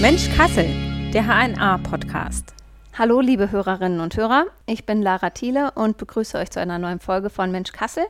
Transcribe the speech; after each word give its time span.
Mensch 0.00 0.34
Kassel, 0.34 0.66
der 1.12 1.26
HNA-Podcast. 1.26 2.54
Hallo, 2.96 3.20
liebe 3.20 3.50
Hörerinnen 3.50 4.00
und 4.00 4.16
Hörer. 4.16 4.46
Ich 4.64 4.86
bin 4.86 5.02
Lara 5.02 5.28
Thiele 5.30 5.72
und 5.72 5.98
begrüße 5.98 6.38
euch 6.38 6.50
zu 6.50 6.60
einer 6.60 6.78
neuen 6.78 6.98
Folge 6.98 7.28
von 7.28 7.50
Mensch 7.50 7.72
Kassel. 7.72 8.04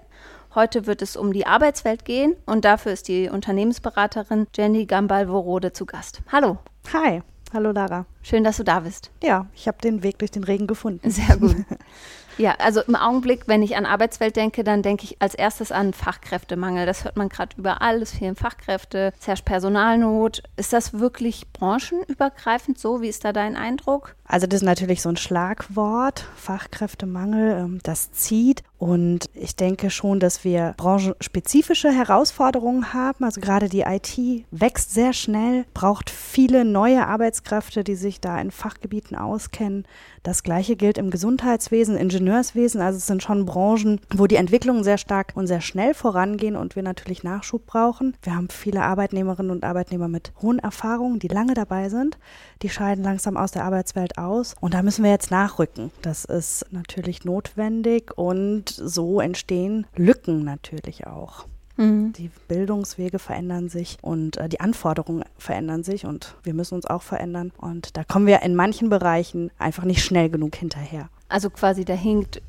Heute 0.55 0.87
wird 0.87 1.03
es 1.03 1.17
um 1.17 1.33
die 1.33 1.47
Arbeitswelt 1.47 2.05
gehen 2.05 2.37
und 2.47 2.65
dafür 2.65 2.93
ist 2.93 3.09
die 3.09 3.29
Unternehmensberaterin 3.29 4.47
Jenny 4.57 4.87
Gambal-Vorode 4.87 5.73
zu 5.73 5.87
Gast. 5.87 6.21
Hallo. 6.31 6.59
Hi. 6.93 7.23
Hallo 7.53 7.73
Lara. 7.73 8.07
Schön, 8.23 8.45
dass 8.45 8.59
du 8.59 8.65
da 8.65 8.81
bist. 8.81 9.11
Ja, 9.23 9.47
ich 9.55 9.67
habe 9.67 9.79
den 9.83 10.03
Weg 10.03 10.19
durch 10.19 10.31
den 10.31 10.45
Regen 10.45 10.67
gefunden. 10.67 11.11
Sehr 11.11 11.37
gut. 11.37 11.57
Ja, 12.39 12.55
also 12.59 12.81
im 12.83 12.95
Augenblick, 12.95 13.49
wenn 13.49 13.65
ich 13.65 13.77
an 13.77 13.85
Arbeitswelt 13.85 14.37
denke, 14.37 14.63
dann 14.63 14.83
denke 14.83 15.03
ich 15.03 15.21
als 15.21 15.35
erstes 15.35 15.73
an 15.73 15.93
Fachkräftemangel. 15.93 16.87
Das 16.87 17.03
hört 17.03 17.17
man 17.17 17.29
gerade 17.29 17.57
überall. 17.57 18.01
Es 18.01 18.13
fehlen 18.13 18.37
Fachkräfte, 18.37 19.13
es 19.19 19.27
herrscht 19.27 19.45
Personalnot. 19.45 20.45
Ist 20.57 20.73
das 20.73 21.01
wirklich 21.01 21.53
branchenübergreifend 21.53 22.79
so? 22.79 23.03
Wie 23.03 23.09
ist 23.09 23.25
da 23.25 23.33
dein 23.33 23.57
Eindruck? 23.57 24.15
Also 24.29 24.47
das 24.47 24.61
ist 24.61 24.67
natürlich 24.67 25.01
so 25.01 25.09
ein 25.09 25.17
Schlagwort, 25.17 26.27
Fachkräftemangel, 26.37 27.57
ähm, 27.59 27.79
das 27.83 28.13
zieht. 28.13 28.63
Und 28.77 29.29
ich 29.35 29.57
denke 29.57 29.91
schon, 29.91 30.21
dass 30.21 30.45
wir 30.45 30.75
branchenspezifische 30.77 31.91
Herausforderungen 31.91 32.93
haben. 32.93 33.25
Also 33.25 33.41
gerade 33.41 33.69
die 33.69 33.81
IT 33.81 34.45
wächst 34.51 34.93
sehr 34.95 35.13
schnell, 35.13 35.65
braucht 35.75 36.11
viele 36.11 36.65
neue 36.65 37.07
Arbeitskräfte, 37.07 37.83
die 37.83 37.97
sich 37.97 38.21
da 38.21 38.39
in 38.41 38.53
Fachgebieten 38.53 39.17
auskennen. 39.17 39.85
Das 40.23 40.43
gleiche 40.43 40.77
gilt 40.77 40.99
im 40.99 41.11
Gesundheitswesen, 41.11 41.97
Ingenieurswesen. 41.97 42.81
Also 42.81 42.99
es 42.99 43.07
sind 43.07 43.23
schon 43.23 43.47
Branchen, 43.47 44.01
wo 44.15 44.27
die 44.27 44.37
Entwicklungen 44.37 44.85
sehr 44.85 44.99
stark 44.99 45.33
und 45.35 45.47
sehr 45.47 45.63
schnell 45.63 45.95
vorangehen 45.95 46.55
und 46.55 46.77
wir 46.77 46.83
natürlich 46.83 47.25
Nachschub 47.25 47.67
brauchen. 47.67 48.17
Wir 48.23 48.37
haben 48.37 48.49
viele 48.49 48.83
Arbeitnehmerinnen 48.83 49.51
und 49.51 49.65
Arbeitnehmer 49.65 50.07
mit 50.07 50.33
hohen 50.43 50.59
Erfahrungen, 50.59 51.19
die 51.19 51.29
lange 51.29 51.55
dabei 51.55 51.89
sind. 51.89 52.19
Die 52.63 52.69
scheiden 52.69 53.03
langsam 53.03 53.37
aus 53.37 53.53
der 53.53 53.65
Arbeitswelt 53.65 54.18
aus. 54.19 54.55
Und 54.61 54.75
da 54.75 54.83
müssen 54.83 55.05
wir 55.05 55.11
jetzt 55.11 55.31
nachrücken. 55.31 55.91
Das 56.03 56.25
ist 56.25 56.67
natürlich 56.71 57.25
notwendig 57.25 58.17
und 58.17 58.69
so 58.69 59.21
entstehen 59.21 59.87
Lücken 59.97 60.45
natürlich 60.45 61.07
auch. 61.07 61.45
Mhm. 61.79 62.13
Die 62.13 62.31
Bildungswege 62.49 63.19
verändern 63.19 63.69
sich 63.69 63.99
und 64.03 64.37
äh, 64.37 64.49
die 64.49 64.61
Anforderungen 64.61 65.25
verändern 65.39 65.85
sich 65.85 66.05
und 66.05 66.35
wir 66.43 66.53
müssen 66.53 66.75
uns 66.75 66.87
auch 66.87 67.03
verändern. 67.03 67.53
Und 67.57 67.97
da 67.97 68.05
kommen 68.05 68.27
wir 68.27 68.43
in 68.43 68.55
manchen 68.55 68.91
Bereichen 68.91 69.51
einfach 69.59 69.85
nicht 69.85 70.05
schnell 70.05 70.29
genug 70.29 70.57
hinterher. 70.57 71.09
Also 71.29 71.51
quasi 71.51 71.85
da 71.85 71.95
hinkt 71.95 72.43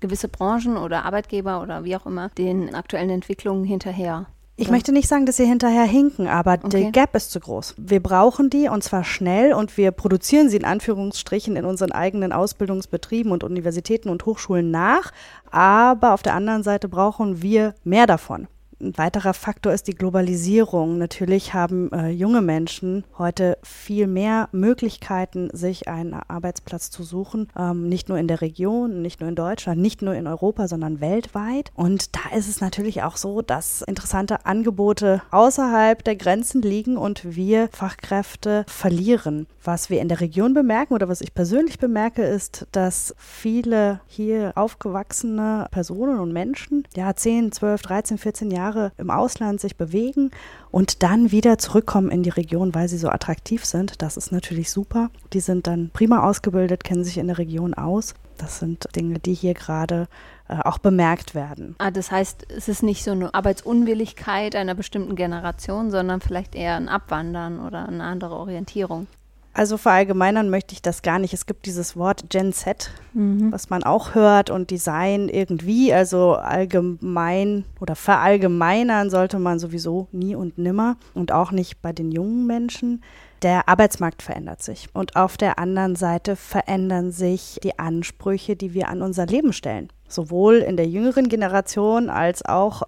gewisse 0.00 0.28
Branchen 0.28 0.76
oder 0.76 1.04
Arbeitgeber 1.04 1.62
oder 1.62 1.84
wie 1.84 1.96
auch 1.96 2.06
immer 2.06 2.28
den 2.30 2.74
aktuellen 2.74 3.10
Entwicklungen 3.10 3.64
hinterher. 3.64 4.26
Ich 4.60 4.66
ja. 4.66 4.72
möchte 4.72 4.90
nicht 4.90 5.06
sagen, 5.06 5.24
dass 5.24 5.36
sie 5.36 5.46
hinterher 5.46 5.84
hinken, 5.84 6.26
aber 6.26 6.54
okay. 6.54 6.68
der 6.68 6.90
Gap 6.90 7.14
ist 7.14 7.30
zu 7.30 7.38
groß. 7.38 7.76
Wir 7.76 8.02
brauchen 8.02 8.50
die 8.50 8.68
und 8.68 8.82
zwar 8.82 9.04
schnell 9.04 9.52
und 9.52 9.76
wir 9.76 9.92
produzieren 9.92 10.50
sie 10.50 10.56
in 10.56 10.64
Anführungsstrichen 10.64 11.54
in 11.54 11.64
unseren 11.64 11.92
eigenen 11.92 12.32
Ausbildungsbetrieben 12.32 13.30
und 13.30 13.44
Universitäten 13.44 14.08
und 14.08 14.26
Hochschulen 14.26 14.72
nach. 14.72 15.12
Aber 15.52 16.12
auf 16.12 16.24
der 16.24 16.34
anderen 16.34 16.64
Seite 16.64 16.88
brauchen 16.88 17.40
wir 17.40 17.76
mehr 17.84 18.08
davon. 18.08 18.48
Ein 18.80 18.96
weiterer 18.96 19.34
Faktor 19.34 19.72
ist 19.72 19.88
die 19.88 19.94
Globalisierung. 19.94 20.98
Natürlich 20.98 21.52
haben 21.52 21.90
äh, 21.92 22.10
junge 22.10 22.42
Menschen 22.42 23.02
heute 23.18 23.58
viel 23.64 24.06
mehr 24.06 24.48
Möglichkeiten, 24.52 25.50
sich 25.52 25.88
einen 25.88 26.14
Arbeitsplatz 26.14 26.88
zu 26.90 27.02
suchen. 27.02 27.48
Ähm, 27.58 27.88
nicht 27.88 28.08
nur 28.08 28.18
in 28.18 28.28
der 28.28 28.40
Region, 28.40 29.02
nicht 29.02 29.18
nur 29.18 29.28
in 29.28 29.34
Deutschland, 29.34 29.80
nicht 29.80 30.00
nur 30.00 30.14
in 30.14 30.28
Europa, 30.28 30.68
sondern 30.68 31.00
weltweit. 31.00 31.72
Und 31.74 32.14
da 32.14 32.36
ist 32.36 32.48
es 32.48 32.60
natürlich 32.60 33.02
auch 33.02 33.16
so, 33.16 33.42
dass 33.42 33.82
interessante 33.82 34.46
Angebote 34.46 35.22
außerhalb 35.32 36.04
der 36.04 36.14
Grenzen 36.14 36.62
liegen 36.62 36.96
und 36.96 37.34
wir 37.36 37.68
Fachkräfte 37.72 38.64
verlieren. 38.68 39.48
Was 39.68 39.90
wir 39.90 40.00
in 40.00 40.08
der 40.08 40.22
Region 40.22 40.54
bemerken 40.54 40.94
oder 40.94 41.10
was 41.10 41.20
ich 41.20 41.34
persönlich 41.34 41.78
bemerke, 41.78 42.22
ist, 42.22 42.66
dass 42.72 43.14
viele 43.18 44.00
hier 44.06 44.52
aufgewachsene 44.54 45.66
Personen 45.70 46.20
und 46.20 46.32
Menschen, 46.32 46.84
ja, 46.96 47.14
10, 47.14 47.52
12, 47.52 47.82
13, 47.82 48.16
14 48.16 48.50
Jahre 48.50 48.92
im 48.96 49.10
Ausland 49.10 49.60
sich 49.60 49.76
bewegen 49.76 50.30
und 50.70 51.02
dann 51.02 51.32
wieder 51.32 51.58
zurückkommen 51.58 52.10
in 52.10 52.22
die 52.22 52.30
Region, 52.30 52.74
weil 52.74 52.88
sie 52.88 52.96
so 52.96 53.10
attraktiv 53.10 53.66
sind. 53.66 54.00
Das 54.00 54.16
ist 54.16 54.32
natürlich 54.32 54.70
super. 54.70 55.10
Die 55.34 55.40
sind 55.40 55.66
dann 55.66 55.90
prima 55.92 56.22
ausgebildet, 56.26 56.82
kennen 56.82 57.04
sich 57.04 57.18
in 57.18 57.26
der 57.26 57.36
Region 57.36 57.74
aus. 57.74 58.14
Das 58.38 58.60
sind 58.60 58.88
Dinge, 58.96 59.18
die 59.18 59.34
hier 59.34 59.52
gerade 59.52 60.08
äh, 60.48 60.60
auch 60.60 60.78
bemerkt 60.78 61.34
werden. 61.34 61.74
Ah, 61.76 61.90
das 61.90 62.10
heißt, 62.10 62.46
es 62.56 62.70
ist 62.70 62.82
nicht 62.82 63.04
so 63.04 63.10
eine 63.10 63.34
Arbeitsunwilligkeit 63.34 64.56
einer 64.56 64.74
bestimmten 64.74 65.14
Generation, 65.14 65.90
sondern 65.90 66.22
vielleicht 66.22 66.54
eher 66.54 66.76
ein 66.76 66.88
Abwandern 66.88 67.60
oder 67.60 67.86
eine 67.86 68.04
andere 68.04 68.34
Orientierung. 68.36 69.06
Also 69.52 69.76
verallgemeinern 69.76 70.50
möchte 70.50 70.74
ich 70.74 70.82
das 70.82 71.02
gar 71.02 71.18
nicht. 71.18 71.34
Es 71.34 71.46
gibt 71.46 71.66
dieses 71.66 71.96
Wort 71.96 72.30
Gen 72.30 72.52
Z, 72.52 72.90
mhm. 73.12 73.50
was 73.50 73.70
man 73.70 73.82
auch 73.82 74.14
hört 74.14 74.50
und 74.50 74.70
Design 74.70 75.28
irgendwie, 75.28 75.92
also 75.92 76.34
allgemein 76.34 77.64
oder 77.80 77.96
verallgemeinern 77.96 79.10
sollte 79.10 79.38
man 79.38 79.58
sowieso 79.58 80.06
nie 80.12 80.36
und 80.36 80.58
nimmer 80.58 80.96
und 81.14 81.32
auch 81.32 81.50
nicht 81.50 81.82
bei 81.82 81.92
den 81.92 82.12
jungen 82.12 82.46
Menschen. 82.46 83.02
Der 83.42 83.68
Arbeitsmarkt 83.68 84.22
verändert 84.22 84.62
sich 84.62 84.88
und 84.94 85.16
auf 85.16 85.36
der 85.36 85.58
anderen 85.58 85.96
Seite 85.96 86.36
verändern 86.36 87.12
sich 87.12 87.58
die 87.62 87.78
Ansprüche, 87.78 88.56
die 88.56 88.74
wir 88.74 88.88
an 88.88 89.02
unser 89.02 89.26
Leben 89.26 89.52
stellen. 89.52 89.88
Sowohl 90.08 90.56
in 90.56 90.76
der 90.76 90.86
jüngeren 90.86 91.28
Generation 91.28 92.10
als 92.10 92.44
auch 92.44 92.82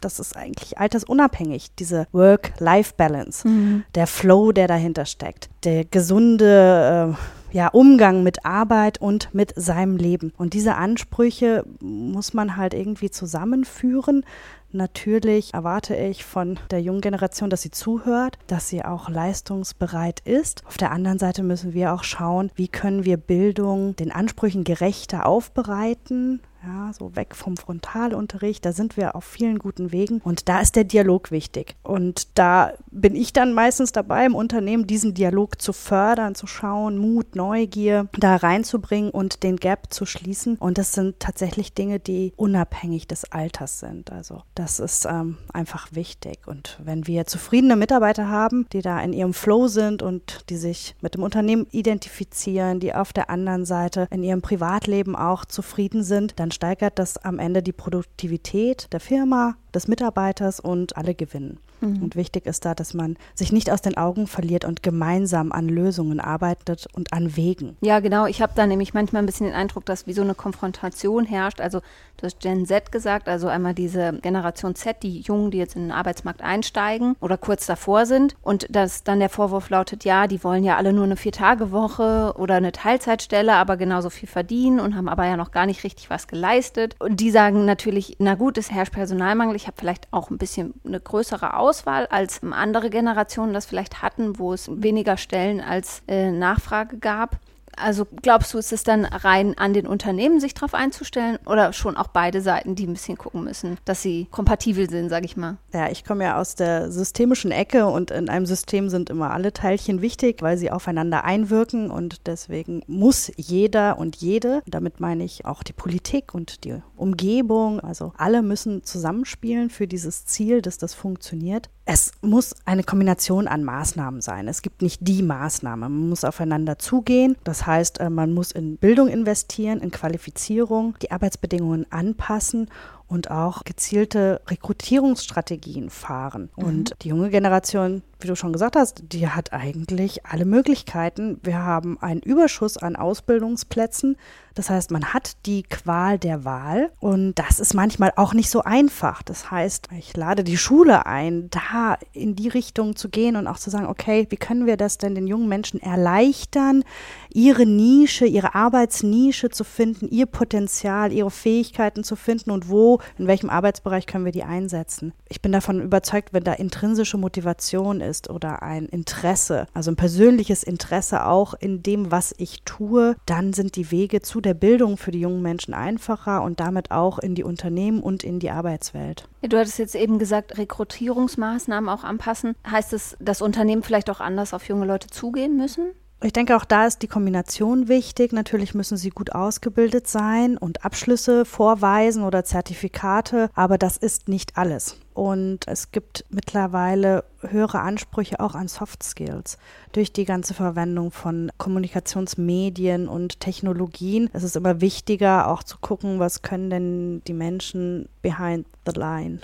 das 0.00 0.18
ist 0.18 0.36
eigentlich 0.36 0.78
altersunabhängig, 0.78 1.68
diese 1.78 2.06
Work-Life-Balance, 2.12 3.46
mhm. 3.46 3.84
der 3.94 4.06
Flow, 4.06 4.52
der 4.52 4.66
dahinter 4.66 5.04
steckt, 5.04 5.50
der 5.64 5.84
gesunde 5.84 7.16
äh, 7.52 7.56
ja, 7.56 7.68
Umgang 7.68 8.22
mit 8.22 8.44
Arbeit 8.44 9.00
und 9.00 9.34
mit 9.34 9.52
seinem 9.56 9.96
Leben. 9.96 10.32
Und 10.36 10.54
diese 10.54 10.76
Ansprüche 10.76 11.64
muss 11.80 12.32
man 12.32 12.56
halt 12.56 12.74
irgendwie 12.74 13.10
zusammenführen. 13.10 14.24
Natürlich 14.72 15.52
erwarte 15.52 15.96
ich 15.96 16.24
von 16.24 16.60
der 16.70 16.80
jungen 16.80 17.00
Generation, 17.00 17.50
dass 17.50 17.62
sie 17.62 17.72
zuhört, 17.72 18.38
dass 18.46 18.68
sie 18.68 18.84
auch 18.84 19.08
leistungsbereit 19.08 20.20
ist. 20.20 20.64
Auf 20.64 20.76
der 20.76 20.92
anderen 20.92 21.18
Seite 21.18 21.42
müssen 21.42 21.74
wir 21.74 21.92
auch 21.92 22.04
schauen, 22.04 22.52
wie 22.54 22.68
können 22.68 23.04
wir 23.04 23.16
Bildung 23.16 23.96
den 23.96 24.12
Ansprüchen 24.12 24.62
gerechter 24.62 25.26
aufbereiten, 25.26 26.40
ja, 26.64 26.92
so 26.92 27.16
weg 27.16 27.34
vom 27.34 27.56
Frontalunterricht. 27.56 28.64
Da 28.64 28.72
sind 28.72 28.96
wir 28.96 29.16
auf 29.16 29.24
vielen 29.24 29.58
guten 29.58 29.92
Wegen 29.92 30.18
und 30.18 30.48
da 30.48 30.60
ist 30.60 30.76
der 30.76 30.84
Dialog 30.84 31.30
wichtig. 31.30 31.76
Und 31.82 32.38
da 32.38 32.72
bin 32.90 33.14
ich 33.14 33.32
dann 33.32 33.54
meistens 33.54 33.92
dabei, 33.92 34.26
im 34.26 34.34
Unternehmen 34.34 34.86
diesen 34.86 35.14
Dialog 35.14 35.60
zu 35.60 35.72
fördern, 35.72 36.34
zu 36.34 36.46
schauen, 36.46 36.98
Mut, 36.98 37.34
Neugier 37.34 38.08
da 38.18 38.36
reinzubringen 38.36 39.10
und 39.10 39.42
den 39.42 39.56
Gap 39.56 39.92
zu 39.92 40.06
schließen. 40.06 40.56
Und 40.56 40.78
das 40.78 40.92
sind 40.92 41.20
tatsächlich 41.20 41.72
Dinge, 41.74 41.98
die 41.98 42.32
unabhängig 42.36 43.06
des 43.06 43.30
Alters 43.32 43.80
sind. 43.80 44.12
Also 44.12 44.42
das 44.54 44.80
ist 44.80 45.06
ähm, 45.06 45.38
einfach 45.52 45.88
wichtig. 45.92 46.46
Und 46.46 46.78
wenn 46.82 47.06
wir 47.06 47.26
zufriedene 47.26 47.76
Mitarbeiter 47.76 48.28
haben, 48.28 48.66
die 48.72 48.82
da 48.82 49.00
in 49.00 49.12
ihrem 49.12 49.32
Flow 49.32 49.68
sind 49.68 50.02
und 50.02 50.50
die 50.50 50.56
sich 50.56 50.94
mit 51.00 51.14
dem 51.14 51.22
Unternehmen 51.22 51.66
identifizieren, 51.70 52.80
die 52.80 52.94
auf 52.94 53.12
der 53.12 53.30
anderen 53.30 53.64
Seite 53.64 54.08
in 54.10 54.22
ihrem 54.22 54.42
Privatleben 54.42 55.16
auch 55.16 55.44
zufrieden 55.44 56.02
sind, 56.02 56.38
dann 56.38 56.49
dann 56.50 56.54
steigert 56.54 56.98
das 56.98 57.16
am 57.16 57.38
Ende 57.38 57.62
die 57.62 57.72
Produktivität 57.72 58.88
der 58.92 58.98
Firma, 58.98 59.56
des 59.72 59.86
Mitarbeiters 59.86 60.58
und 60.58 60.96
alle 60.96 61.14
gewinnen. 61.14 61.60
Mhm. 61.80 62.02
Und 62.02 62.16
wichtig 62.16 62.46
ist 62.46 62.64
da, 62.64 62.74
dass 62.74 62.94
man 62.94 63.16
sich 63.34 63.52
nicht 63.52 63.70
aus 63.70 63.82
den 63.82 63.96
Augen 63.96 64.26
verliert 64.26 64.64
und 64.64 64.82
gemeinsam 64.82 65.52
an 65.52 65.68
Lösungen 65.68 66.20
arbeitet 66.20 66.86
und 66.92 67.12
an 67.12 67.36
Wegen. 67.36 67.76
Ja, 67.80 68.00
genau. 68.00 68.26
Ich 68.26 68.42
habe 68.42 68.52
da 68.54 68.66
nämlich 68.66 68.94
manchmal 68.94 69.22
ein 69.22 69.26
bisschen 69.26 69.46
den 69.46 69.54
Eindruck, 69.54 69.86
dass 69.86 70.06
wie 70.06 70.12
so 70.12 70.22
eine 70.22 70.34
Konfrontation 70.34 71.24
herrscht. 71.24 71.60
Also 71.60 71.80
du 72.18 72.26
hast 72.26 72.40
Gen 72.40 72.66
Z 72.66 72.92
gesagt, 72.92 73.28
also 73.28 73.48
einmal 73.48 73.74
diese 73.74 74.12
Generation 74.20 74.74
Z, 74.74 75.02
die 75.02 75.20
Jungen, 75.20 75.50
die 75.50 75.58
jetzt 75.58 75.76
in 75.76 75.82
den 75.82 75.92
Arbeitsmarkt 75.92 76.42
einsteigen 76.42 77.16
oder 77.20 77.38
kurz 77.38 77.66
davor 77.66 78.06
sind. 78.06 78.34
Und 78.42 78.66
dass 78.74 79.04
dann 79.04 79.20
der 79.20 79.30
Vorwurf 79.30 79.70
lautet, 79.70 80.04
ja, 80.04 80.26
die 80.26 80.42
wollen 80.44 80.64
ja 80.64 80.76
alle 80.76 80.92
nur 80.92 81.04
eine 81.04 81.16
Vier-Tage-Woche 81.16 82.34
oder 82.36 82.56
eine 82.56 82.72
Teilzeitstelle, 82.72 83.54
aber 83.54 83.76
genauso 83.76 84.10
viel 84.10 84.28
verdienen 84.28 84.80
und 84.80 84.96
haben 84.96 85.08
aber 85.08 85.26
ja 85.26 85.36
noch 85.36 85.50
gar 85.50 85.66
nicht 85.66 85.84
richtig 85.84 86.10
was 86.10 86.28
geleistet. 86.28 86.96
Und 86.98 87.20
die 87.20 87.30
sagen 87.30 87.64
natürlich, 87.64 88.16
na 88.18 88.34
gut, 88.34 88.58
es 88.58 88.70
herrscht 88.70 88.92
Personalmangel. 88.92 89.56
Ich 89.56 89.66
habe 89.66 89.76
vielleicht 89.78 90.08
auch 90.10 90.30
ein 90.30 90.38
bisschen 90.38 90.74
eine 90.84 91.00
größere 91.00 91.56
Auswahl 91.56 91.69
Auswahl, 91.70 92.06
als 92.08 92.40
andere 92.42 92.90
Generationen 92.90 93.54
das 93.54 93.64
vielleicht 93.64 94.02
hatten, 94.02 94.40
wo 94.40 94.52
es 94.52 94.68
weniger 94.82 95.16
Stellen 95.16 95.60
als 95.60 96.02
äh, 96.08 96.32
Nachfrage 96.32 96.98
gab. 96.98 97.38
Also 97.76 98.06
glaubst 98.22 98.52
du, 98.52 98.58
ist 98.58 98.72
es 98.72 98.82
dann 98.82 99.04
rein 99.04 99.56
an 99.56 99.72
den 99.72 99.86
Unternehmen, 99.86 100.40
sich 100.40 100.54
darauf 100.54 100.74
einzustellen 100.74 101.38
oder 101.46 101.72
schon 101.72 101.96
auch 101.96 102.08
beide 102.08 102.40
Seiten, 102.40 102.74
die 102.74 102.86
ein 102.86 102.92
bisschen 102.92 103.18
gucken 103.18 103.44
müssen, 103.44 103.78
dass 103.84 104.02
sie 104.02 104.26
kompatibel 104.30 104.88
sind, 104.88 105.08
sage 105.08 105.26
ich 105.26 105.36
mal? 105.36 105.58
Ja, 105.72 105.90
ich 105.90 106.04
komme 106.04 106.24
ja 106.24 106.38
aus 106.38 106.54
der 106.54 106.90
systemischen 106.90 107.50
Ecke 107.50 107.86
und 107.86 108.10
in 108.10 108.28
einem 108.28 108.46
System 108.46 108.88
sind 108.88 109.10
immer 109.10 109.32
alle 109.32 109.52
Teilchen 109.52 110.02
wichtig, 110.02 110.42
weil 110.42 110.58
sie 110.58 110.70
aufeinander 110.70 111.24
einwirken 111.24 111.90
und 111.90 112.26
deswegen 112.26 112.82
muss 112.86 113.32
jeder 113.36 113.98
und 113.98 114.16
jede, 114.16 114.62
damit 114.66 115.00
meine 115.00 115.24
ich 115.24 115.46
auch 115.46 115.62
die 115.62 115.72
Politik 115.72 116.34
und 116.34 116.64
die 116.64 116.82
Umgebung, 116.96 117.80
also 117.80 118.12
alle 118.16 118.42
müssen 118.42 118.84
zusammenspielen 118.84 119.70
für 119.70 119.86
dieses 119.86 120.26
Ziel, 120.26 120.62
dass 120.62 120.78
das 120.78 120.94
funktioniert. 120.94 121.70
Es 121.92 122.12
muss 122.20 122.54
eine 122.66 122.84
Kombination 122.84 123.48
an 123.48 123.64
Maßnahmen 123.64 124.20
sein. 124.20 124.46
Es 124.46 124.62
gibt 124.62 124.80
nicht 124.80 125.00
die 125.02 125.24
Maßnahme. 125.24 125.88
Man 125.88 126.08
muss 126.08 126.22
aufeinander 126.22 126.78
zugehen. 126.78 127.36
Das 127.42 127.59
heißt, 127.66 128.00
äh, 128.00 128.10
man 128.10 128.32
muss 128.32 128.52
in 128.52 128.76
Bildung 128.76 129.08
investieren, 129.08 129.80
in 129.80 129.90
Qualifizierung, 129.90 130.96
die 131.02 131.10
Arbeitsbedingungen 131.10 131.86
anpassen 131.90 132.68
und 133.10 133.30
auch 133.30 133.64
gezielte 133.64 134.40
Rekrutierungsstrategien 134.46 135.90
fahren. 135.90 136.48
Mhm. 136.56 136.64
Und 136.64 136.96
die 137.02 137.08
junge 137.08 137.28
Generation, 137.28 138.02
wie 138.20 138.28
du 138.28 138.36
schon 138.36 138.52
gesagt 138.52 138.76
hast, 138.76 139.02
die 139.12 139.28
hat 139.28 139.52
eigentlich 139.52 140.24
alle 140.24 140.44
Möglichkeiten. 140.44 141.40
Wir 141.42 141.58
haben 141.58 141.98
einen 142.00 142.20
Überschuss 142.20 142.76
an 142.76 142.94
Ausbildungsplätzen. 142.94 144.16
Das 144.54 144.68
heißt, 144.68 144.90
man 144.90 145.12
hat 145.12 145.46
die 145.46 145.62
Qual 145.62 146.18
der 146.18 146.44
Wahl 146.44 146.90
und 146.98 147.34
das 147.34 147.60
ist 147.60 147.72
manchmal 147.72 148.12
auch 148.16 148.34
nicht 148.34 148.50
so 148.50 148.62
einfach. 148.62 149.22
Das 149.22 149.50
heißt, 149.50 149.88
ich 149.96 150.16
lade 150.16 150.44
die 150.44 150.56
Schule 150.56 151.06
ein, 151.06 151.48
da 151.50 151.96
in 152.12 152.34
die 152.34 152.48
Richtung 152.48 152.96
zu 152.96 153.08
gehen 153.08 153.36
und 153.36 153.46
auch 153.46 153.58
zu 153.58 153.70
sagen, 153.70 153.86
okay, 153.86 154.26
wie 154.28 154.36
können 154.36 154.66
wir 154.66 154.76
das 154.76 154.98
denn 154.98 155.14
den 155.14 155.26
jungen 155.26 155.48
Menschen 155.48 155.80
erleichtern, 155.80 156.84
ihre 157.32 157.64
Nische, 157.64 158.26
ihre 158.26 158.54
Arbeitsnische 158.54 159.50
zu 159.50 159.64
finden, 159.64 160.08
ihr 160.08 160.26
Potenzial, 160.26 161.12
ihre 161.12 161.30
Fähigkeiten 161.30 162.04
zu 162.04 162.16
finden 162.16 162.50
und 162.50 162.68
wo, 162.68 162.99
in 163.18 163.26
welchem 163.26 163.50
Arbeitsbereich 163.50 164.06
können 164.06 164.24
wir 164.24 164.32
die 164.32 164.44
einsetzen. 164.44 165.12
Ich 165.28 165.42
bin 165.42 165.52
davon 165.52 165.80
überzeugt, 165.80 166.32
wenn 166.32 166.44
da 166.44 166.52
intrinsische 166.52 167.18
Motivation 167.18 168.00
ist 168.00 168.30
oder 168.30 168.62
ein 168.62 168.86
Interesse, 168.86 169.66
also 169.74 169.90
ein 169.90 169.96
persönliches 169.96 170.62
Interesse 170.62 171.26
auch 171.26 171.54
in 171.54 171.82
dem, 171.82 172.10
was 172.10 172.34
ich 172.38 172.62
tue, 172.64 173.16
dann 173.26 173.52
sind 173.52 173.76
die 173.76 173.90
Wege 173.90 174.22
zu 174.22 174.40
der 174.40 174.54
Bildung 174.54 174.96
für 174.96 175.10
die 175.10 175.20
jungen 175.20 175.42
Menschen 175.42 175.74
einfacher 175.74 176.42
und 176.42 176.60
damit 176.60 176.90
auch 176.90 177.18
in 177.18 177.34
die 177.34 177.44
Unternehmen 177.44 178.00
und 178.02 178.24
in 178.24 178.38
die 178.38 178.50
Arbeitswelt. 178.50 179.28
Du 179.42 179.56
hattest 179.56 179.78
jetzt 179.78 179.94
eben 179.94 180.18
gesagt, 180.18 180.58
Rekrutierungsmaßnahmen 180.58 181.88
auch 181.88 182.04
anpassen. 182.04 182.54
Heißt 182.68 182.92
es, 182.92 183.16
dass 183.20 183.42
Unternehmen 183.42 183.82
vielleicht 183.82 184.10
auch 184.10 184.20
anders 184.20 184.52
auf 184.52 184.68
junge 184.68 184.86
Leute 184.86 185.08
zugehen 185.08 185.56
müssen? 185.56 185.92
Ich 186.22 186.34
denke, 186.34 186.54
auch 186.54 186.66
da 186.66 186.86
ist 186.86 187.00
die 187.00 187.08
Kombination 187.08 187.88
wichtig. 187.88 188.32
Natürlich 188.32 188.74
müssen 188.74 188.98
sie 188.98 189.08
gut 189.08 189.32
ausgebildet 189.32 190.06
sein 190.06 190.58
und 190.58 190.84
Abschlüsse 190.84 191.46
vorweisen 191.46 192.24
oder 192.24 192.44
Zertifikate, 192.44 193.48
aber 193.54 193.78
das 193.78 193.96
ist 193.96 194.28
nicht 194.28 194.58
alles. 194.58 194.96
Und 195.14 195.66
es 195.66 195.92
gibt 195.92 196.26
mittlerweile 196.28 197.24
höhere 197.40 197.80
Ansprüche 197.80 198.38
auch 198.38 198.54
an 198.54 198.68
Soft 198.68 199.02
Skills. 199.02 199.56
Durch 199.92 200.12
die 200.12 200.26
ganze 200.26 200.52
Verwendung 200.52 201.10
von 201.10 201.50
Kommunikationsmedien 201.56 203.08
und 203.08 203.40
Technologien 203.40 204.28
ist 204.34 204.42
es 204.42 204.56
immer 204.56 204.82
wichtiger, 204.82 205.48
auch 205.48 205.62
zu 205.62 205.78
gucken, 205.78 206.18
was 206.18 206.42
können 206.42 206.68
denn 206.68 207.22
die 207.26 207.32
Menschen 207.32 208.10
behind 208.20 208.66
the 208.86 208.92
line. 208.92 209.40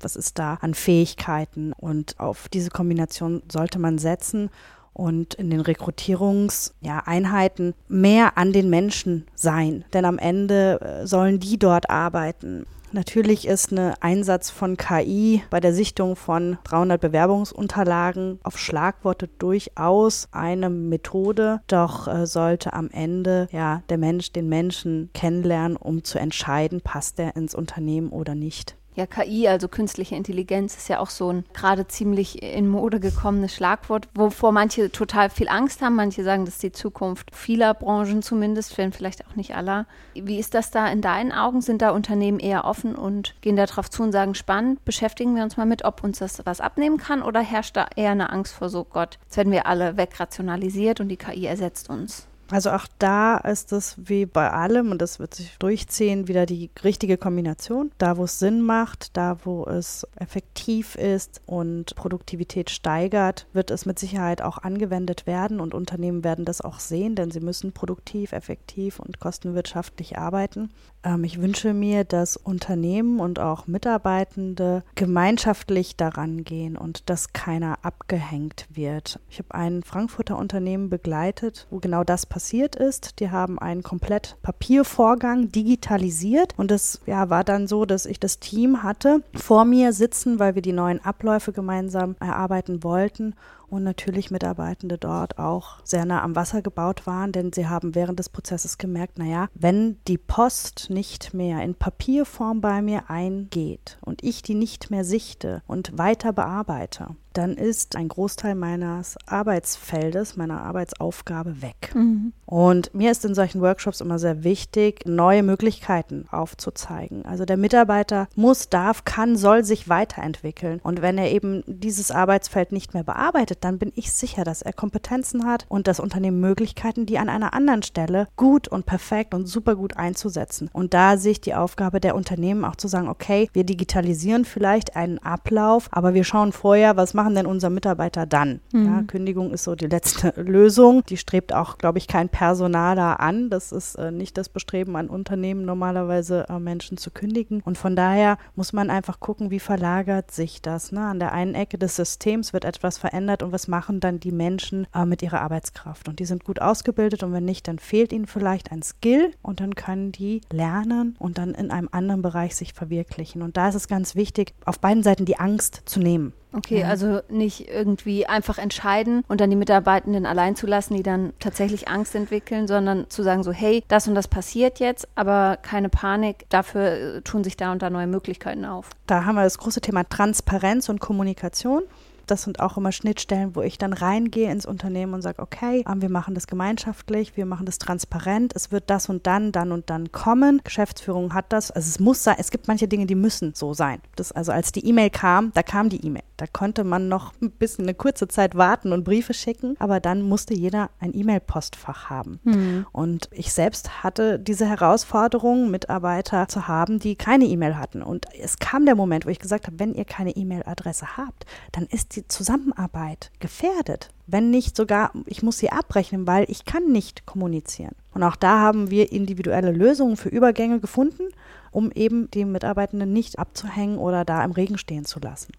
Was 0.00 0.16
ist 0.16 0.38
da 0.38 0.54
an 0.60 0.74
Fähigkeiten? 0.74 1.72
Und 1.72 2.18
auf 2.18 2.48
diese 2.48 2.70
Kombination 2.70 3.42
sollte 3.50 3.78
man 3.78 3.98
setzen 3.98 4.50
und 4.98 5.34
in 5.34 5.50
den 5.50 5.60
Rekrutierungseinheiten 5.60 7.74
mehr 7.86 8.36
an 8.36 8.52
den 8.52 8.68
Menschen 8.68 9.26
sein. 9.34 9.84
Denn 9.92 10.04
am 10.04 10.18
Ende 10.18 10.80
äh, 10.80 11.06
sollen 11.06 11.38
die 11.38 11.56
dort 11.58 11.88
arbeiten. 11.88 12.66
Natürlich 12.90 13.46
ist 13.46 13.70
ein 13.72 13.94
Einsatz 14.00 14.50
von 14.50 14.78
KI 14.78 15.42
bei 15.50 15.60
der 15.60 15.74
Sichtung 15.74 16.16
von 16.16 16.56
300 16.64 16.98
Bewerbungsunterlagen 17.00 18.40
auf 18.42 18.58
Schlagworte 18.58 19.28
durchaus 19.38 20.26
eine 20.32 20.68
Methode, 20.70 21.60
doch 21.66 22.08
äh, 22.08 22.26
sollte 22.26 22.72
am 22.72 22.88
Ende 22.90 23.46
ja 23.52 23.82
der 23.90 23.98
Mensch 23.98 24.32
den 24.32 24.48
Menschen 24.48 25.10
kennenlernen, 25.12 25.76
um 25.76 26.02
zu 26.02 26.18
entscheiden, 26.18 26.80
passt 26.80 27.20
er 27.20 27.36
ins 27.36 27.54
Unternehmen 27.54 28.08
oder 28.08 28.34
nicht. 28.34 28.77
Ja, 28.98 29.06
KI, 29.06 29.46
also 29.46 29.68
künstliche 29.68 30.16
Intelligenz, 30.16 30.76
ist 30.76 30.88
ja 30.88 30.98
auch 30.98 31.10
so 31.10 31.30
ein 31.30 31.44
gerade 31.54 31.86
ziemlich 31.86 32.42
in 32.42 32.66
Mode 32.66 32.98
gekommenes 32.98 33.54
Schlagwort, 33.54 34.08
wovor 34.16 34.50
manche 34.50 34.90
total 34.90 35.30
viel 35.30 35.48
Angst 35.48 35.82
haben. 35.82 35.94
Manche 35.94 36.24
sagen, 36.24 36.44
das 36.44 36.54
ist 36.54 36.64
die 36.64 36.72
Zukunft 36.72 37.32
vieler 37.32 37.74
Branchen 37.74 38.22
zumindest, 38.22 38.76
wenn 38.76 38.92
vielleicht 38.92 39.24
auch 39.28 39.36
nicht 39.36 39.54
aller. 39.54 39.86
Wie 40.14 40.40
ist 40.40 40.52
das 40.52 40.72
da 40.72 40.88
in 40.88 41.00
deinen 41.00 41.30
Augen? 41.30 41.60
Sind 41.60 41.80
da 41.80 41.90
Unternehmen 41.90 42.40
eher 42.40 42.64
offen 42.64 42.96
und 42.96 43.40
gehen 43.40 43.54
da 43.54 43.66
drauf 43.66 43.88
zu 43.88 44.02
und 44.02 44.10
sagen, 44.10 44.34
spannend, 44.34 44.84
beschäftigen 44.84 45.36
wir 45.36 45.44
uns 45.44 45.56
mal 45.56 45.64
mit, 45.64 45.84
ob 45.84 46.02
uns 46.02 46.18
das 46.18 46.44
was 46.44 46.60
abnehmen 46.60 46.96
kann 46.96 47.22
oder 47.22 47.40
herrscht 47.40 47.76
da 47.76 47.86
eher 47.94 48.10
eine 48.10 48.30
Angst 48.30 48.52
vor 48.52 48.68
so, 48.68 48.82
Gott, 48.82 49.20
jetzt 49.26 49.36
werden 49.36 49.52
wir 49.52 49.66
alle 49.66 49.96
wegrationalisiert 49.96 50.98
und 50.98 51.08
die 51.08 51.16
KI 51.16 51.46
ersetzt 51.46 51.88
uns? 51.88 52.26
Also 52.50 52.70
auch 52.70 52.86
da 52.98 53.36
ist 53.36 53.72
es 53.72 53.96
wie 53.98 54.24
bei 54.24 54.50
allem, 54.50 54.90
und 54.90 55.02
das 55.02 55.18
wird 55.18 55.34
sich 55.34 55.58
durchziehen, 55.58 56.28
wieder 56.28 56.46
die 56.46 56.70
richtige 56.82 57.18
Kombination. 57.18 57.92
Da, 57.98 58.16
wo 58.16 58.24
es 58.24 58.38
Sinn 58.38 58.62
macht, 58.62 59.16
da, 59.18 59.36
wo 59.44 59.66
es 59.66 60.06
effektiv 60.16 60.94
ist 60.94 61.42
und 61.44 61.94
Produktivität 61.94 62.70
steigert, 62.70 63.46
wird 63.52 63.70
es 63.70 63.84
mit 63.84 63.98
Sicherheit 63.98 64.40
auch 64.40 64.58
angewendet 64.58 65.26
werden 65.26 65.60
und 65.60 65.74
Unternehmen 65.74 66.24
werden 66.24 66.46
das 66.46 66.62
auch 66.62 66.80
sehen, 66.80 67.16
denn 67.16 67.30
sie 67.30 67.40
müssen 67.40 67.72
produktiv, 67.72 68.32
effektiv 68.32 68.98
und 68.98 69.20
kostenwirtschaftlich 69.20 70.16
arbeiten. 70.16 70.70
Ähm, 71.04 71.24
ich 71.24 71.40
wünsche 71.40 71.74
mir, 71.74 72.04
dass 72.04 72.36
Unternehmen 72.36 73.20
und 73.20 73.38
auch 73.38 73.66
Mitarbeitende 73.66 74.82
gemeinschaftlich 74.94 75.96
daran 75.96 76.44
gehen 76.44 76.76
und 76.76 77.08
dass 77.10 77.32
keiner 77.32 77.78
abgehängt 77.82 78.66
wird. 78.70 79.20
Ich 79.30 79.38
habe 79.38 79.54
ein 79.54 79.82
Frankfurter 79.82 80.36
Unternehmen 80.36 80.90
begleitet, 80.90 81.66
wo 81.70 81.78
genau 81.78 82.04
das 82.04 82.26
passiert 82.26 82.76
ist. 82.76 83.20
Die 83.20 83.30
haben 83.30 83.58
einen 83.58 83.82
komplett 83.82 84.36
Papiervorgang 84.42 85.50
digitalisiert 85.50 86.54
und 86.56 86.70
es 86.70 87.00
ja, 87.06 87.30
war 87.30 87.44
dann 87.44 87.66
so, 87.66 87.84
dass 87.84 88.06
ich 88.06 88.20
das 88.20 88.38
Team 88.38 88.82
hatte 88.82 89.22
vor 89.34 89.64
mir 89.64 89.92
sitzen, 89.92 90.38
weil 90.38 90.54
wir 90.54 90.62
die 90.62 90.72
neuen 90.72 91.04
Abläufe 91.04 91.52
gemeinsam 91.52 92.16
erarbeiten 92.20 92.82
wollten 92.82 93.34
und 93.70 93.84
natürlich 93.84 94.30
Mitarbeitende 94.30 94.98
dort 94.98 95.38
auch 95.38 95.78
sehr 95.84 96.04
nah 96.04 96.22
am 96.22 96.36
Wasser 96.36 96.62
gebaut 96.62 97.06
waren, 97.06 97.32
denn 97.32 97.52
sie 97.52 97.68
haben 97.68 97.94
während 97.94 98.18
des 98.18 98.28
Prozesses 98.28 98.78
gemerkt, 98.78 99.18
naja, 99.18 99.48
wenn 99.54 99.98
die 100.06 100.18
Post 100.18 100.90
nicht 100.90 101.34
mehr 101.34 101.62
in 101.62 101.74
Papierform 101.74 102.60
bei 102.60 102.82
mir 102.82 103.10
eingeht 103.10 103.98
und 104.00 104.22
ich 104.22 104.42
die 104.42 104.54
nicht 104.54 104.90
mehr 104.90 105.04
sichte 105.04 105.62
und 105.66 105.96
weiter 105.98 106.32
bearbeite, 106.32 107.16
dann 107.38 107.54
ist 107.54 107.94
ein 107.94 108.08
Großteil 108.08 108.56
meines 108.56 109.16
Arbeitsfeldes, 109.26 110.36
meiner 110.36 110.60
Arbeitsaufgabe 110.62 111.62
weg. 111.62 111.92
Mhm. 111.94 112.32
Und 112.46 112.92
mir 112.94 113.12
ist 113.12 113.24
in 113.24 113.34
solchen 113.34 113.60
Workshops 113.60 114.00
immer 114.00 114.18
sehr 114.18 114.42
wichtig, 114.42 115.02
neue 115.06 115.44
Möglichkeiten 115.44 116.24
aufzuzeigen. 116.30 117.24
Also 117.26 117.44
der 117.44 117.56
Mitarbeiter 117.56 118.26
muss, 118.34 118.70
darf, 118.70 119.04
kann, 119.04 119.36
soll 119.36 119.62
sich 119.64 119.88
weiterentwickeln. 119.88 120.80
Und 120.82 121.00
wenn 121.00 121.16
er 121.16 121.30
eben 121.30 121.62
dieses 121.66 122.10
Arbeitsfeld 122.10 122.72
nicht 122.72 122.92
mehr 122.92 123.04
bearbeitet, 123.04 123.58
dann 123.60 123.78
bin 123.78 123.92
ich 123.94 124.12
sicher, 124.12 124.42
dass 124.42 124.62
er 124.62 124.72
Kompetenzen 124.72 125.46
hat 125.46 125.64
und 125.68 125.86
das 125.86 126.00
Unternehmen 126.00 126.40
Möglichkeiten, 126.40 127.06
die 127.06 127.18
an 127.18 127.28
einer 127.28 127.54
anderen 127.54 127.84
Stelle 127.84 128.26
gut 128.34 128.66
und 128.66 128.86
perfekt 128.86 129.32
und 129.32 129.46
super 129.46 129.76
gut 129.76 129.96
einzusetzen. 129.96 130.70
Und 130.72 130.92
da 130.92 131.18
sehe 131.18 131.32
ich 131.32 131.40
die 131.40 131.54
Aufgabe 131.54 132.00
der 132.00 132.16
Unternehmen 132.16 132.64
auch 132.64 132.76
zu 132.76 132.88
sagen, 132.88 133.08
okay, 133.08 133.48
wir 133.52 133.64
digitalisieren 133.64 134.44
vielleicht 134.44 134.96
einen 134.96 135.18
Ablauf, 135.18 135.88
aber 135.92 136.14
wir 136.14 136.24
schauen 136.24 136.50
vorher, 136.52 136.96
was 136.96 137.14
machen 137.14 137.27
machen 137.28 137.34
denn 137.34 137.46
unser 137.46 137.68
Mitarbeiter 137.68 138.24
dann? 138.24 138.60
Mhm. 138.72 138.86
Ja, 138.86 139.02
Kündigung 139.02 139.52
ist 139.52 139.64
so 139.64 139.74
die 139.74 139.86
letzte 139.86 140.32
Lösung. 140.40 141.02
Die 141.10 141.18
strebt 141.18 141.52
auch, 141.52 141.76
glaube 141.76 141.98
ich, 141.98 142.08
kein 142.08 142.30
Personaler 142.30 143.20
an. 143.20 143.50
Das 143.50 143.70
ist 143.70 143.96
äh, 143.96 144.10
nicht 144.10 144.38
das 144.38 144.48
Bestreben 144.48 144.96
an 144.96 145.10
Unternehmen, 145.10 145.66
normalerweise 145.66 146.46
äh, 146.48 146.58
Menschen 146.58 146.96
zu 146.96 147.10
kündigen. 147.10 147.60
Und 147.66 147.76
von 147.76 147.96
daher 147.96 148.38
muss 148.56 148.72
man 148.72 148.88
einfach 148.88 149.20
gucken, 149.20 149.50
wie 149.50 149.60
verlagert 149.60 150.30
sich 150.30 150.62
das. 150.62 150.90
Ne? 150.90 151.00
An 151.00 151.18
der 151.18 151.32
einen 151.32 151.54
Ecke 151.54 151.76
des 151.76 151.96
Systems 151.96 152.54
wird 152.54 152.64
etwas 152.64 152.96
verändert 152.96 153.42
und 153.42 153.52
was 153.52 153.68
machen 153.68 154.00
dann 154.00 154.20
die 154.20 154.32
Menschen 154.32 154.86
äh, 154.94 155.04
mit 155.04 155.22
ihrer 155.22 155.42
Arbeitskraft? 155.42 156.08
Und 156.08 156.20
die 156.20 156.24
sind 156.24 156.44
gut 156.44 156.62
ausgebildet 156.62 157.22
und 157.22 157.34
wenn 157.34 157.44
nicht, 157.44 157.68
dann 157.68 157.78
fehlt 157.78 158.14
ihnen 158.14 158.26
vielleicht 158.26 158.72
ein 158.72 158.80
Skill 158.80 159.32
und 159.42 159.60
dann 159.60 159.74
können 159.74 160.12
die 160.12 160.40
lernen 160.50 161.14
und 161.18 161.36
dann 161.36 161.50
in 161.50 161.70
einem 161.70 161.90
anderen 161.92 162.22
Bereich 162.22 162.56
sich 162.56 162.72
verwirklichen. 162.72 163.42
Und 163.42 163.58
da 163.58 163.68
ist 163.68 163.74
es 163.74 163.86
ganz 163.86 164.14
wichtig, 164.14 164.54
auf 164.64 164.80
beiden 164.80 165.02
Seiten 165.02 165.26
die 165.26 165.38
Angst 165.38 165.82
zu 165.84 166.00
nehmen. 166.00 166.32
Okay, 166.52 166.80
ja. 166.80 166.88
also 166.88 167.20
nicht 167.28 167.68
irgendwie 167.68 168.26
einfach 168.26 168.58
entscheiden 168.58 169.22
und 169.28 169.40
dann 169.40 169.50
die 169.50 169.56
Mitarbeitenden 169.56 170.24
allein 170.24 170.56
zu 170.56 170.66
lassen, 170.66 170.94
die 170.94 171.02
dann 171.02 171.32
tatsächlich 171.40 171.88
Angst 171.88 172.14
entwickeln, 172.14 172.66
sondern 172.66 173.10
zu 173.10 173.22
sagen 173.22 173.42
so, 173.42 173.52
hey, 173.52 173.84
das 173.88 174.08
und 174.08 174.14
das 174.14 174.28
passiert 174.28 174.78
jetzt, 174.80 175.06
aber 175.14 175.58
keine 175.60 175.88
Panik, 175.90 176.46
dafür 176.48 177.16
äh, 177.16 177.20
tun 177.22 177.44
sich 177.44 177.56
da 177.56 177.72
und 177.72 177.82
da 177.82 177.90
neue 177.90 178.06
Möglichkeiten 178.06 178.64
auf. 178.64 178.90
Da 179.06 179.24
haben 179.24 179.34
wir 179.34 179.44
das 179.44 179.58
große 179.58 179.80
Thema 179.80 180.08
Transparenz 180.08 180.88
und 180.88 181.00
Kommunikation. 181.00 181.82
Das 182.30 182.42
sind 182.42 182.60
auch 182.60 182.76
immer 182.76 182.92
Schnittstellen, 182.92 183.56
wo 183.56 183.62
ich 183.62 183.78
dann 183.78 183.92
reingehe 183.92 184.50
ins 184.50 184.66
Unternehmen 184.66 185.14
und 185.14 185.22
sage, 185.22 185.42
okay, 185.42 185.84
ähm, 185.88 186.02
wir 186.02 186.08
machen 186.08 186.34
das 186.34 186.46
gemeinschaftlich, 186.46 187.36
wir 187.36 187.46
machen 187.46 187.66
das 187.66 187.78
transparent, 187.78 188.54
es 188.54 188.70
wird 188.70 188.90
das 188.90 189.08
und 189.08 189.26
dann, 189.26 189.52
dann 189.52 189.72
und 189.72 189.90
dann 189.90 190.12
kommen. 190.12 190.60
Geschäftsführung 190.64 191.34
hat 191.34 191.52
das, 191.52 191.70
also 191.70 191.88
es 191.88 192.00
muss 192.00 192.24
sein, 192.24 192.36
es 192.38 192.50
gibt 192.50 192.68
manche 192.68 192.88
Dinge, 192.88 193.06
die 193.06 193.14
müssen 193.14 193.54
so 193.54 193.74
sein. 193.74 194.00
Das, 194.16 194.32
also 194.32 194.52
als 194.52 194.72
die 194.72 194.86
E-Mail 194.86 195.10
kam, 195.10 195.52
da 195.54 195.62
kam 195.62 195.88
die 195.88 196.04
E-Mail. 196.04 196.22
Da 196.36 196.46
konnte 196.46 196.84
man 196.84 197.08
noch 197.08 197.32
ein 197.42 197.50
bisschen 197.50 197.84
eine 197.84 197.94
kurze 197.94 198.28
Zeit 198.28 198.54
warten 198.54 198.92
und 198.92 199.02
Briefe 199.02 199.34
schicken, 199.34 199.74
aber 199.80 199.98
dann 199.98 200.22
musste 200.22 200.54
jeder 200.54 200.90
ein 201.00 201.12
E-Mail-Postfach 201.12 202.10
haben. 202.10 202.38
Mhm. 202.44 202.86
Und 202.92 203.28
ich 203.32 203.52
selbst 203.52 204.04
hatte 204.04 204.38
diese 204.38 204.66
Herausforderung, 204.66 205.70
Mitarbeiter 205.70 206.46
zu 206.46 206.68
haben, 206.68 207.00
die 207.00 207.16
keine 207.16 207.44
E-Mail 207.46 207.76
hatten. 207.76 208.02
Und 208.02 208.26
es 208.40 208.58
kam 208.58 208.86
der 208.86 208.94
Moment, 208.94 209.26
wo 209.26 209.30
ich 209.30 209.40
gesagt 209.40 209.66
habe, 209.66 209.80
wenn 209.80 209.94
ihr 209.94 210.04
keine 210.04 210.30
E-Mail-Adresse 210.30 211.16
habt, 211.16 211.44
dann 211.72 211.86
ist 211.86 212.14
die 212.14 212.17
Zusammenarbeit 212.26 213.30
gefährdet. 213.38 214.10
Wenn 214.26 214.50
nicht 214.50 214.76
sogar, 214.76 215.12
ich 215.26 215.42
muss 215.42 215.58
sie 215.58 215.70
abrechnen, 215.70 216.26
weil 216.26 216.44
ich 216.48 216.64
kann 216.64 216.90
nicht 216.90 217.26
kommunizieren. 217.26 217.94
Und 218.12 218.22
auch 218.22 218.36
da 218.36 218.58
haben 218.58 218.90
wir 218.90 219.12
individuelle 219.12 219.72
Lösungen 219.72 220.16
für 220.16 220.28
Übergänge 220.28 220.80
gefunden, 220.80 221.28
um 221.70 221.92
eben 221.92 222.30
die 222.30 222.44
Mitarbeitenden 222.44 223.12
nicht 223.12 223.38
abzuhängen 223.38 223.98
oder 223.98 224.24
da 224.24 224.44
im 224.44 224.52
Regen 224.52 224.78
stehen 224.78 225.04
zu 225.04 225.20
lassen. 225.20 225.52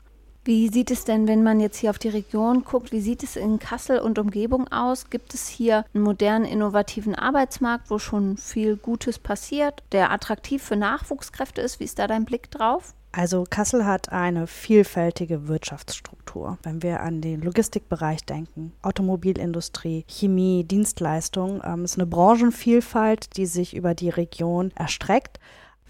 Wie 0.46 0.70
sieht 0.70 0.90
es 0.90 1.04
denn, 1.04 1.28
wenn 1.28 1.44
man 1.44 1.60
jetzt 1.60 1.78
hier 1.78 1.90
auf 1.90 2.00
die 2.00 2.10
Region 2.10 2.64
guckt, 2.64 2.92
wie 2.92 3.02
sieht 3.02 3.24
es 3.24 3.36
in 3.36 3.60
Kassel 3.60 4.00
und 4.00 4.18
Umgebung 4.18 4.68
aus? 4.70 5.10
Gibt 5.10 5.34
es 5.34 5.48
hier 5.48 5.86
einen 5.94 6.04
modernen, 6.04 6.46
innovativen 6.46 7.14
Arbeitsmarkt, 7.14 7.90
wo 7.90 8.00
schon 8.00 8.38
viel 8.38 8.78
Gutes 8.78 9.20
passiert, 9.20 9.84
der 9.92 10.12
attraktiv 10.12 10.64
für 10.64 10.78
Nachwuchskräfte 10.78 11.62
ist? 11.62 11.80
Wie 11.80 11.84
ist 11.84 12.00
da 12.00 12.08
dein 12.08 12.26
Blick 12.26 12.50
drauf? 12.50 12.96
Also 13.12 13.44
Kassel 13.50 13.86
hat 13.86 14.12
eine 14.12 14.46
vielfältige 14.46 15.48
Wirtschaftsstruktur. 15.48 16.60
Wenn 16.62 16.84
wir 16.84 17.00
an 17.00 17.22
den 17.22 17.42
Logistikbereich 17.42 18.24
denken, 18.24 18.74
Automobilindustrie, 18.84 20.06
Chemie, 20.08 20.64
Dienstleistung, 20.64 21.62
ähm, 21.66 21.86
ist 21.86 21.98
eine 21.98 22.06
Branchenvielfalt, 22.06 23.36
die 23.36 23.48
sich 23.48 23.76
über 23.76 23.96
die 23.96 24.10
Region 24.10 24.72
erstreckt. 24.76 25.40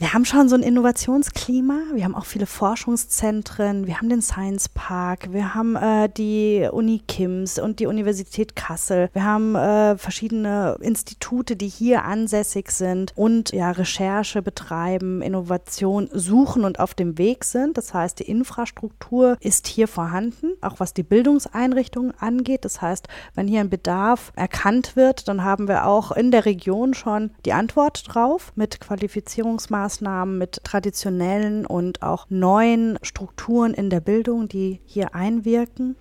Wir 0.02 0.14
haben 0.14 0.24
schon 0.24 0.48
so 0.48 0.56
ein 0.56 0.64
Innovationsklima. 0.64 1.74
Wir 1.94 2.06
haben 2.06 2.16
auch 2.16 2.26
viele 2.26 2.46
Forschungszentren. 2.46 3.86
Wir 3.86 3.98
haben 3.98 4.08
den 4.08 4.22
Science 4.22 4.70
Park. 4.70 5.34
Wir 5.34 5.54
haben 5.54 5.76
äh, 5.76 6.08
die 6.08 6.70
Uni 6.72 7.02
Kims 7.06 7.60
und 7.60 7.82
die 7.82 7.86
Universität 7.86 8.56
Kassel. 8.56 9.10
Wir 9.12 9.26
haben 9.26 9.56
äh, 9.56 9.98
verschiedene 9.98 10.78
Institute, 10.80 11.58
die 11.58 11.68
hier 11.68 12.06
ansässig 12.06 12.72
sind 12.72 13.12
und 13.18 13.52
ja 13.52 13.72
Recherche 13.72 14.42
betreiben, 14.42 15.22
Innovation 15.22 16.10
suchen 16.14 16.64
und 16.64 16.80
auf 16.80 16.94
dem 16.94 17.18
Weg 17.18 17.44
sind. 17.44 17.78
Das 17.78 17.94
heißt, 17.94 18.20
die 18.20 18.30
Infrastruktur 18.30 19.36
ist 19.42 19.68
hier 19.68 19.90
vorhanden, 19.90 20.54
auch 20.62 20.80
was 20.80 20.94
die 20.94 21.04
Bildungseinrichtungen 21.04 22.14
angeht. 22.18 22.64
Das 22.64 22.82
heißt, 22.82 23.10
wenn 23.36 23.50
hier 23.50 23.60
ein 23.60 23.70
Bedarf 23.70 24.32
erkannt 24.38 24.96
wird, 24.96 25.28
dann 25.28 25.44
haben 25.44 25.68
wir 25.68 25.86
auch 25.88 26.14
in 26.14 26.32
der 26.32 26.46
Region 26.46 26.94
schon 26.94 27.32
die 27.46 27.52
Antwort 27.52 28.06
drauf 28.08 28.54
mit 28.56 28.80
Qualifizierungsmaßnahmen 28.80 29.89
Maßnahmen 29.90 30.38
mit 30.38 30.64
traditionellen 30.64 31.66
und 31.66 32.04
auch 32.04 32.28
neuen 32.30 33.00
Strukturen 33.02 33.74
in 33.74 33.90
der 33.90 34.02
Bildung, 34.02 34.48
die 34.48 34.82
hier 34.86 35.16
einwirken. 35.16 35.96